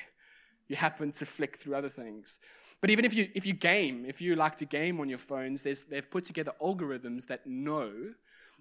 You 0.67 0.75
happen 0.75 1.11
to 1.11 1.25
flick 1.25 1.57
through 1.57 1.75
other 1.75 1.89
things. 1.89 2.39
But 2.81 2.89
even 2.89 3.05
if 3.05 3.13
you 3.13 3.29
if 3.33 3.45
you 3.45 3.53
game, 3.53 4.05
if 4.07 4.21
you 4.21 4.35
like 4.35 4.57
to 4.57 4.65
game 4.65 4.99
on 4.99 5.09
your 5.09 5.17
phones, 5.17 5.63
they've 5.63 6.09
put 6.11 6.25
together 6.25 6.51
algorithms 6.61 7.27
that 7.27 7.47
know 7.47 7.91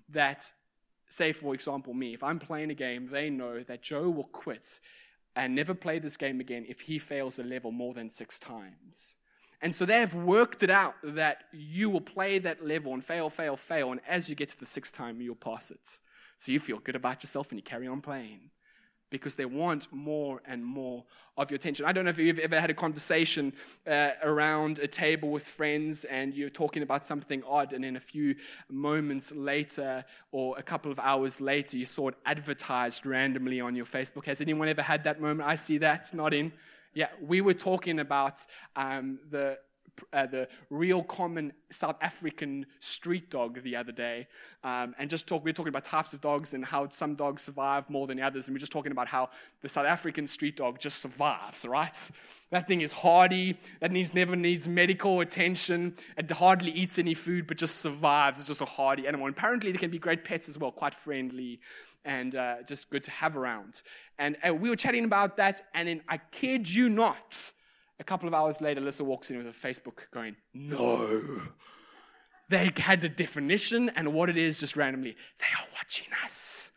that 0.08 0.52
say, 1.12 1.32
for 1.32 1.54
example, 1.54 1.94
me, 1.94 2.14
if 2.14 2.22
I'm 2.22 2.38
playing 2.38 2.70
a 2.70 2.74
game, 2.74 3.08
they 3.10 3.30
know 3.30 3.60
that 3.60 3.82
Joe 3.82 4.10
will 4.10 4.24
quit 4.24 4.80
and 5.36 5.54
never 5.54 5.74
play 5.74 5.98
this 5.98 6.16
game 6.16 6.40
again 6.40 6.64
if 6.68 6.82
he 6.82 6.98
fails 6.98 7.38
a 7.38 7.42
level 7.42 7.70
more 7.70 7.94
than 7.94 8.08
six 8.08 8.38
times. 8.38 9.16
And 9.60 9.76
so 9.76 9.84
they 9.84 10.00
have 10.00 10.14
worked 10.14 10.62
it 10.62 10.70
out 10.70 10.94
that 11.04 11.44
you 11.52 11.88
will 11.88 12.00
play 12.00 12.38
that 12.40 12.66
level 12.66 12.94
and 12.94 13.04
fail, 13.04 13.30
fail, 13.30 13.56
fail, 13.56 13.92
and 13.92 14.00
as 14.08 14.28
you 14.28 14.34
get 14.34 14.48
to 14.50 14.58
the 14.58 14.66
sixth 14.66 14.94
time, 14.94 15.20
you'll 15.20 15.36
pass 15.36 15.70
it. 15.70 16.00
So 16.38 16.50
you 16.50 16.58
feel 16.58 16.78
good 16.78 16.96
about 16.96 17.22
yourself 17.22 17.50
and 17.50 17.58
you 17.58 17.62
carry 17.62 17.86
on 17.86 18.00
playing 18.00 18.50
because 19.12 19.36
they 19.36 19.44
want 19.44 19.86
more 19.92 20.42
and 20.44 20.64
more 20.64 21.04
of 21.36 21.50
your 21.50 21.56
attention. 21.56 21.86
I 21.86 21.92
don't 21.92 22.04
know 22.04 22.10
if 22.10 22.18
you've 22.18 22.40
ever 22.40 22.58
had 22.60 22.70
a 22.70 22.74
conversation 22.74 23.52
uh, 23.86 24.10
around 24.22 24.80
a 24.80 24.88
table 24.88 25.30
with 25.30 25.46
friends 25.46 26.04
and 26.04 26.34
you're 26.34 26.48
talking 26.48 26.82
about 26.82 27.04
something 27.04 27.44
odd, 27.46 27.72
and 27.72 27.84
then 27.84 27.94
a 27.94 28.00
few 28.00 28.34
moments 28.68 29.30
later 29.32 30.04
or 30.32 30.58
a 30.58 30.62
couple 30.62 30.90
of 30.90 30.98
hours 30.98 31.40
later, 31.40 31.76
you 31.76 31.86
saw 31.86 32.08
it 32.08 32.16
advertised 32.26 33.06
randomly 33.06 33.60
on 33.60 33.76
your 33.76 33.86
Facebook. 33.86 34.24
Has 34.26 34.40
anyone 34.40 34.68
ever 34.68 34.82
had 34.82 35.04
that 35.04 35.20
moment? 35.20 35.48
I 35.48 35.54
see 35.54 35.78
that, 35.78 36.12
not 36.12 36.34
in. 36.34 36.52
Yeah, 36.94 37.08
we 37.20 37.40
were 37.40 37.54
talking 37.54 38.00
about 38.00 38.44
um, 38.76 39.18
the 39.30 39.58
uh, 40.12 40.26
the 40.26 40.48
real 40.70 41.02
common 41.02 41.52
South 41.70 41.96
African 42.00 42.66
street 42.80 43.30
dog 43.30 43.62
the 43.62 43.76
other 43.76 43.92
day, 43.92 44.26
um, 44.64 44.94
and 44.98 45.08
just 45.08 45.26
talk. 45.26 45.44
We 45.44 45.50
are 45.50 45.54
talking 45.54 45.70
about 45.70 45.84
types 45.84 46.12
of 46.12 46.20
dogs 46.20 46.54
and 46.54 46.64
how 46.64 46.88
some 46.88 47.14
dogs 47.14 47.42
survive 47.42 47.88
more 47.88 48.06
than 48.06 48.20
others, 48.20 48.48
and 48.48 48.54
we 48.54 48.58
are 48.58 48.60
just 48.60 48.72
talking 48.72 48.92
about 48.92 49.08
how 49.08 49.30
the 49.60 49.68
South 49.68 49.86
African 49.86 50.26
street 50.26 50.56
dog 50.56 50.78
just 50.78 51.00
survives. 51.00 51.64
Right? 51.66 52.10
That 52.50 52.68
thing 52.68 52.80
is 52.80 52.92
hardy. 52.92 53.56
That 53.80 53.92
needs 53.92 54.14
never 54.14 54.36
needs 54.36 54.68
medical 54.68 55.20
attention. 55.20 55.94
It 56.16 56.30
hardly 56.30 56.70
eats 56.72 56.98
any 56.98 57.14
food, 57.14 57.46
but 57.46 57.56
just 57.56 57.76
survives. 57.76 58.38
It's 58.38 58.48
just 58.48 58.60
a 58.60 58.66
hardy 58.66 59.06
animal. 59.06 59.26
And 59.26 59.36
apparently, 59.36 59.72
they 59.72 59.78
can 59.78 59.90
be 59.90 59.98
great 59.98 60.24
pets 60.24 60.48
as 60.48 60.58
well, 60.58 60.72
quite 60.72 60.94
friendly 60.94 61.60
and 62.04 62.34
uh, 62.34 62.56
just 62.66 62.90
good 62.90 63.02
to 63.04 63.10
have 63.10 63.36
around. 63.36 63.82
And 64.18 64.36
uh, 64.46 64.54
we 64.54 64.68
were 64.68 64.76
chatting 64.76 65.04
about 65.04 65.36
that, 65.36 65.62
and 65.74 65.88
then 65.88 66.02
I 66.08 66.18
kid 66.18 66.72
you 66.72 66.88
not 66.88 67.52
a 68.02 68.04
couple 68.04 68.26
of 68.26 68.34
hours 68.34 68.60
later, 68.60 68.80
Alyssa 68.80 69.02
walks 69.02 69.30
in 69.30 69.38
with 69.38 69.46
a 69.46 69.50
Facebook 69.50 70.10
going, 70.12 70.34
No. 70.52 71.40
They 72.48 72.70
had 72.76 73.00
the 73.00 73.08
definition 73.08 73.90
and 73.90 74.12
what 74.12 74.28
it 74.28 74.36
is 74.36 74.58
just 74.58 74.76
randomly. 74.76 75.16
They 75.38 75.46
are 75.58 75.66
watching 75.72 76.08
us. 76.24 76.72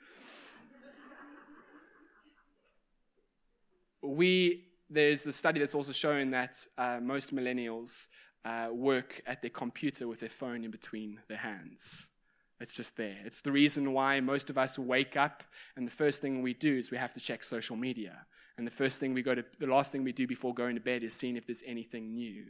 we, 4.03 4.67
there's 4.87 5.25
a 5.25 5.33
study 5.33 5.59
that's 5.59 5.73
also 5.73 5.91
showing 5.91 6.29
that 6.29 6.55
uh, 6.77 6.99
most 7.01 7.35
millennials 7.35 8.07
uh, 8.45 8.67
work 8.71 9.21
at 9.25 9.41
their 9.41 9.49
computer 9.49 10.07
with 10.07 10.19
their 10.19 10.29
phone 10.29 10.63
in 10.63 10.69
between 10.69 11.19
their 11.27 11.39
hands. 11.39 12.11
It's 12.59 12.75
just 12.75 12.95
there. 12.95 13.17
It's 13.25 13.41
the 13.41 13.51
reason 13.51 13.91
why 13.91 14.19
most 14.21 14.49
of 14.49 14.57
us 14.57 14.79
wake 14.79 15.17
up 15.17 15.43
and 15.75 15.85
the 15.85 15.91
first 15.91 16.21
thing 16.21 16.41
we 16.41 16.53
do 16.53 16.77
is 16.77 16.89
we 16.89 16.97
have 16.97 17.13
to 17.13 17.19
check 17.19 17.43
social 17.43 17.75
media. 17.75 18.25
And 18.57 18.65
the 18.65 18.71
first 18.71 18.99
thing 18.99 19.13
we 19.13 19.21
go 19.21 19.35
to, 19.35 19.43
the 19.59 19.67
last 19.67 19.91
thing 19.91 20.05
we 20.05 20.13
do 20.13 20.25
before 20.25 20.53
going 20.53 20.75
to 20.75 20.81
bed 20.81 21.03
is 21.03 21.13
seeing 21.13 21.35
if 21.35 21.45
there's 21.45 21.63
anything 21.65 22.13
new. 22.13 22.45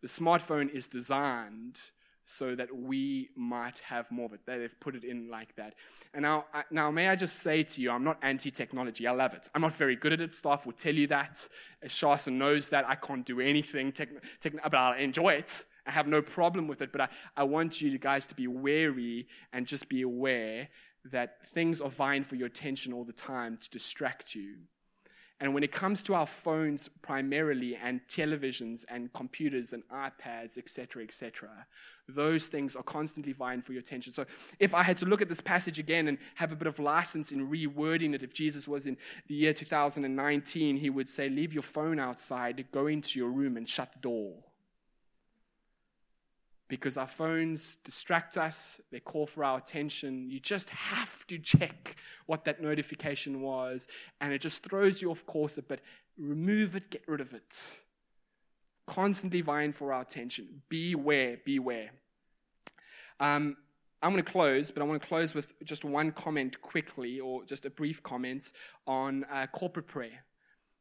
The 0.00 0.08
smartphone 0.08 0.70
is 0.70 0.88
designed 0.88 1.80
so 2.24 2.54
that 2.54 2.74
we 2.74 3.30
might 3.36 3.78
have 3.80 4.10
more 4.12 4.26
of 4.26 4.32
it. 4.32 4.40
They've 4.46 4.78
put 4.78 4.94
it 4.94 5.02
in 5.02 5.28
like 5.28 5.56
that. 5.56 5.74
And 6.14 6.22
now, 6.22 6.44
now 6.70 6.90
may 6.92 7.08
I 7.08 7.16
just 7.16 7.40
say 7.40 7.64
to 7.64 7.82
you, 7.82 7.90
I'm 7.90 8.04
not 8.04 8.18
anti-technology. 8.22 9.06
I 9.08 9.10
love 9.10 9.34
it. 9.34 9.48
I'm 9.54 9.62
not 9.62 9.74
very 9.74 9.96
good 9.96 10.12
at 10.12 10.20
it. 10.20 10.34
Staff 10.34 10.64
will 10.64 10.72
tell 10.72 10.94
you 10.94 11.08
that. 11.08 11.48
Sharson 11.88 12.38
knows 12.38 12.68
that. 12.68 12.88
I 12.88 12.94
can't 12.94 13.26
do 13.26 13.40
anything, 13.40 13.90
tech, 13.90 14.10
tech, 14.40 14.52
but 14.62 14.74
I'll 14.74 14.96
enjoy 14.96 15.30
it. 15.30 15.64
I 15.86 15.90
have 15.90 16.06
no 16.06 16.22
problem 16.22 16.68
with 16.68 16.82
it. 16.82 16.92
But 16.92 17.02
I, 17.02 17.08
I 17.36 17.44
want 17.44 17.80
you 17.80 17.98
guys 17.98 18.26
to 18.26 18.34
be 18.34 18.46
wary 18.46 19.26
and 19.52 19.66
just 19.66 19.88
be 19.88 20.02
aware 20.02 20.68
that 21.04 21.44
things 21.46 21.80
are 21.80 21.90
vying 21.90 22.22
for 22.22 22.36
your 22.36 22.46
attention 22.46 22.92
all 22.92 23.04
the 23.04 23.12
time 23.12 23.56
to 23.56 23.70
distract 23.70 24.34
you. 24.34 24.56
And 25.40 25.54
when 25.54 25.64
it 25.64 25.72
comes 25.72 26.02
to 26.02 26.14
our 26.14 26.26
phones 26.26 26.86
primarily, 26.86 27.74
and 27.74 28.00
televisions, 28.06 28.84
and 28.88 29.12
computers, 29.12 29.72
and 29.72 29.82
iPads, 29.88 30.56
etc., 30.56 31.02
etc., 31.02 31.66
those 32.08 32.46
things 32.46 32.76
are 32.76 32.84
constantly 32.84 33.32
vying 33.32 33.60
for 33.60 33.72
your 33.72 33.80
attention. 33.80 34.12
So, 34.12 34.24
if 34.60 34.72
I 34.72 34.84
had 34.84 34.98
to 34.98 35.06
look 35.06 35.20
at 35.20 35.28
this 35.28 35.40
passage 35.40 35.80
again 35.80 36.06
and 36.06 36.18
have 36.36 36.52
a 36.52 36.56
bit 36.56 36.68
of 36.68 36.78
license 36.78 37.32
in 37.32 37.50
rewording 37.50 38.14
it, 38.14 38.22
if 38.22 38.32
Jesus 38.32 38.68
was 38.68 38.86
in 38.86 38.96
the 39.26 39.34
year 39.34 39.52
2019, 39.52 40.76
he 40.76 40.90
would 40.90 41.08
say, 41.08 41.28
Leave 41.28 41.52
your 41.52 41.64
phone 41.64 41.98
outside, 41.98 42.64
go 42.70 42.86
into 42.86 43.18
your 43.18 43.30
room, 43.30 43.56
and 43.56 43.68
shut 43.68 43.92
the 43.92 43.98
door 43.98 44.44
because 46.72 46.96
our 46.96 47.06
phones 47.06 47.76
distract 47.76 48.38
us, 48.38 48.80
they 48.90 48.98
call 48.98 49.26
for 49.26 49.44
our 49.44 49.58
attention. 49.58 50.30
You 50.30 50.40
just 50.40 50.70
have 50.70 51.26
to 51.26 51.36
check 51.36 51.96
what 52.24 52.46
that 52.46 52.62
notification 52.62 53.42
was, 53.42 53.86
and 54.22 54.32
it 54.32 54.40
just 54.40 54.62
throws 54.62 55.02
you 55.02 55.10
off 55.10 55.26
course 55.26 55.58
a 55.58 55.62
bit. 55.62 55.82
Remove 56.16 56.74
it, 56.74 56.88
get 56.88 57.02
rid 57.06 57.20
of 57.20 57.34
it. 57.34 57.82
Constantly 58.86 59.42
vying 59.42 59.72
for 59.72 59.92
our 59.92 60.00
attention. 60.00 60.62
Beware, 60.70 61.36
beware. 61.44 61.90
Um, 63.20 63.58
I'm 64.02 64.12
going 64.12 64.24
to 64.24 64.32
close, 64.32 64.70
but 64.70 64.82
I 64.82 64.86
want 64.86 65.02
to 65.02 65.06
close 65.06 65.34
with 65.34 65.52
just 65.64 65.84
one 65.84 66.10
comment 66.10 66.62
quickly, 66.62 67.20
or 67.20 67.44
just 67.44 67.66
a 67.66 67.70
brief 67.70 68.02
comment 68.02 68.50
on 68.86 69.24
uh, 69.30 69.46
corporate 69.52 69.88
prayer. 69.88 70.24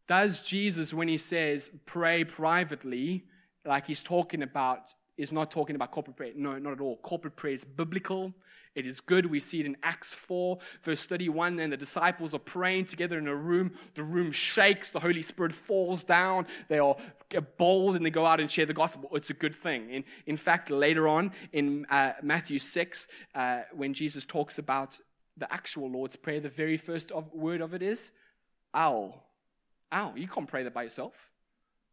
Does 0.07 0.41
Jesus, 0.41 0.93
when 0.93 1.09
he 1.09 1.17
says 1.17 1.69
pray 1.85 2.23
privately, 2.23 3.25
like 3.65 3.87
he's 3.87 4.01
talking 4.01 4.41
about 4.41 4.93
is 5.17 5.31
not 5.31 5.51
talking 5.51 5.75
about 5.75 5.91
corporate 5.91 6.17
prayer. 6.17 6.31
No, 6.35 6.57
not 6.57 6.73
at 6.73 6.81
all. 6.81 6.97
Corporate 6.97 7.35
prayer 7.35 7.53
is 7.53 7.65
biblical. 7.65 8.33
It 8.73 8.85
is 8.85 9.01
good. 9.01 9.25
We 9.25 9.41
see 9.41 9.59
it 9.59 9.65
in 9.65 9.75
Acts 9.83 10.13
4, 10.13 10.57
verse 10.83 11.03
31. 11.03 11.57
Then 11.57 11.69
the 11.69 11.77
disciples 11.77 12.33
are 12.33 12.39
praying 12.39 12.85
together 12.85 13.17
in 13.17 13.27
a 13.27 13.35
room. 13.35 13.73
The 13.95 14.03
room 14.03 14.31
shakes. 14.31 14.89
The 14.89 14.99
Holy 15.01 15.21
Spirit 15.21 15.51
falls 15.51 16.05
down. 16.05 16.47
They 16.69 16.79
are 16.79 16.95
bold 17.57 17.97
and 17.97 18.05
they 18.05 18.09
go 18.09 18.25
out 18.25 18.39
and 18.39 18.49
share 18.49 18.65
the 18.65 18.73
gospel. 18.73 19.09
It's 19.13 19.29
a 19.29 19.33
good 19.33 19.55
thing. 19.55 19.89
In, 19.89 20.03
in 20.25 20.37
fact, 20.37 20.69
later 20.69 21.07
on 21.07 21.33
in 21.51 21.85
uh, 21.89 22.13
Matthew 22.21 22.59
6, 22.59 23.07
uh, 23.35 23.61
when 23.73 23.93
Jesus 23.93 24.25
talks 24.25 24.57
about 24.57 24.97
the 25.35 25.51
actual 25.53 25.89
Lord's 25.89 26.15
Prayer, 26.15 26.39
the 26.39 26.49
very 26.49 26.77
first 26.77 27.11
of, 27.11 27.31
word 27.33 27.59
of 27.59 27.73
it 27.73 27.81
is, 27.81 28.11
ow. 28.73 29.21
Ow. 29.91 30.13
You 30.15 30.27
can't 30.29 30.47
pray 30.47 30.63
that 30.63 30.73
by 30.73 30.83
yourself. 30.83 31.29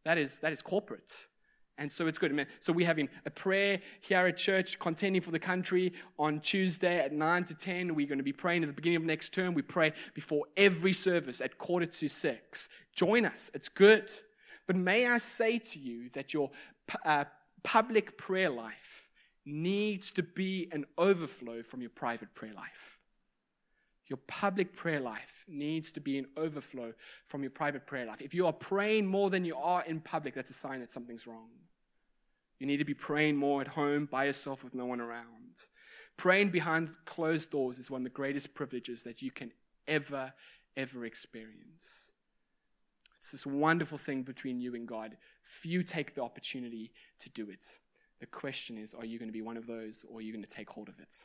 That 0.05 0.17
is, 0.17 0.39
that 0.39 0.53
is 0.53 0.61
corporate. 0.61 1.27
And 1.79 1.89
so 1.89 2.07
it's 2.07 2.17
good. 2.17 2.45
So 2.59 2.73
we're 2.73 2.85
having 2.85 3.07
a 3.25 3.29
prayer 3.29 3.79
here 4.01 4.27
at 4.27 4.35
church, 4.35 4.77
contending 4.79 5.21
for 5.21 5.31
the 5.31 5.39
country 5.39 5.93
on 6.19 6.41
Tuesday 6.41 6.99
at 6.99 7.13
9 7.13 7.45
to 7.45 7.55
10. 7.55 7.95
We're 7.95 8.05
going 8.05 8.19
to 8.19 8.23
be 8.23 8.33
praying 8.33 8.63
at 8.63 8.67
the 8.67 8.73
beginning 8.73 8.97
of 8.97 9.03
next 9.03 9.33
term. 9.33 9.53
We 9.53 9.61
pray 9.61 9.93
before 10.13 10.45
every 10.57 10.91
service 10.91 11.39
at 11.39 11.57
quarter 11.57 11.85
to 11.85 12.09
6. 12.09 12.69
Join 12.93 13.25
us. 13.25 13.49
It's 13.53 13.69
good. 13.69 14.11
But 14.67 14.75
may 14.75 15.07
I 15.07 15.19
say 15.19 15.57
to 15.57 15.79
you 15.79 16.09
that 16.09 16.33
your 16.33 16.51
uh, 17.05 17.23
public 17.63 18.17
prayer 18.17 18.49
life 18.49 19.09
needs 19.45 20.11
to 20.11 20.21
be 20.21 20.67
an 20.73 20.85
overflow 20.97 21.63
from 21.63 21.79
your 21.79 21.91
private 21.91 22.35
prayer 22.35 22.53
life. 22.53 22.99
Your 24.09 24.19
public 24.27 24.75
prayer 24.75 24.99
life 24.99 25.45
needs 25.47 25.91
to 25.91 26.01
be 26.01 26.17
an 26.17 26.25
overflow 26.35 26.93
from 27.25 27.41
your 27.41 27.51
private 27.51 27.87
prayer 27.87 28.05
life. 28.05 28.21
If 28.21 28.33
you 28.33 28.47
are 28.47 28.53
praying 28.53 29.05
more 29.05 29.29
than 29.29 29.45
you 29.45 29.55
are 29.55 29.83
in 29.85 30.01
public, 30.01 30.33
that's 30.33 30.51
a 30.51 30.53
sign 30.55 30.81
that 30.81 30.91
something's 30.91 31.25
wrong. 31.25 31.47
You 32.59 32.67
need 32.67 32.77
to 32.77 32.85
be 32.85 32.93
praying 32.93 33.37
more 33.37 33.61
at 33.61 33.69
home 33.69 34.05
by 34.05 34.25
yourself 34.25 34.63
with 34.63 34.75
no 34.75 34.85
one 34.85 34.99
around. 35.01 35.65
Praying 36.17 36.49
behind 36.49 36.89
closed 37.05 37.51
doors 37.51 37.79
is 37.79 37.89
one 37.89 38.01
of 38.01 38.03
the 38.03 38.09
greatest 38.09 38.53
privileges 38.53 39.03
that 39.03 39.21
you 39.21 39.31
can 39.31 39.51
ever, 39.87 40.33
ever 40.75 41.05
experience. 41.05 42.11
It's 43.17 43.31
this 43.31 43.45
wonderful 43.45 43.97
thing 43.97 44.23
between 44.23 44.59
you 44.59 44.75
and 44.75 44.87
God. 44.87 45.17
Few 45.41 45.83
take 45.83 46.15
the 46.15 46.21
opportunity 46.21 46.91
to 47.19 47.29
do 47.29 47.49
it. 47.49 47.79
The 48.19 48.25
question 48.25 48.77
is 48.77 48.93
are 48.93 49.05
you 49.05 49.17
going 49.17 49.29
to 49.29 49.33
be 49.33 49.41
one 49.41 49.57
of 49.57 49.65
those 49.65 50.05
or 50.09 50.19
are 50.19 50.21
you 50.21 50.33
going 50.33 50.43
to 50.43 50.49
take 50.49 50.69
hold 50.69 50.89
of 50.89 50.99
it? 50.99 51.23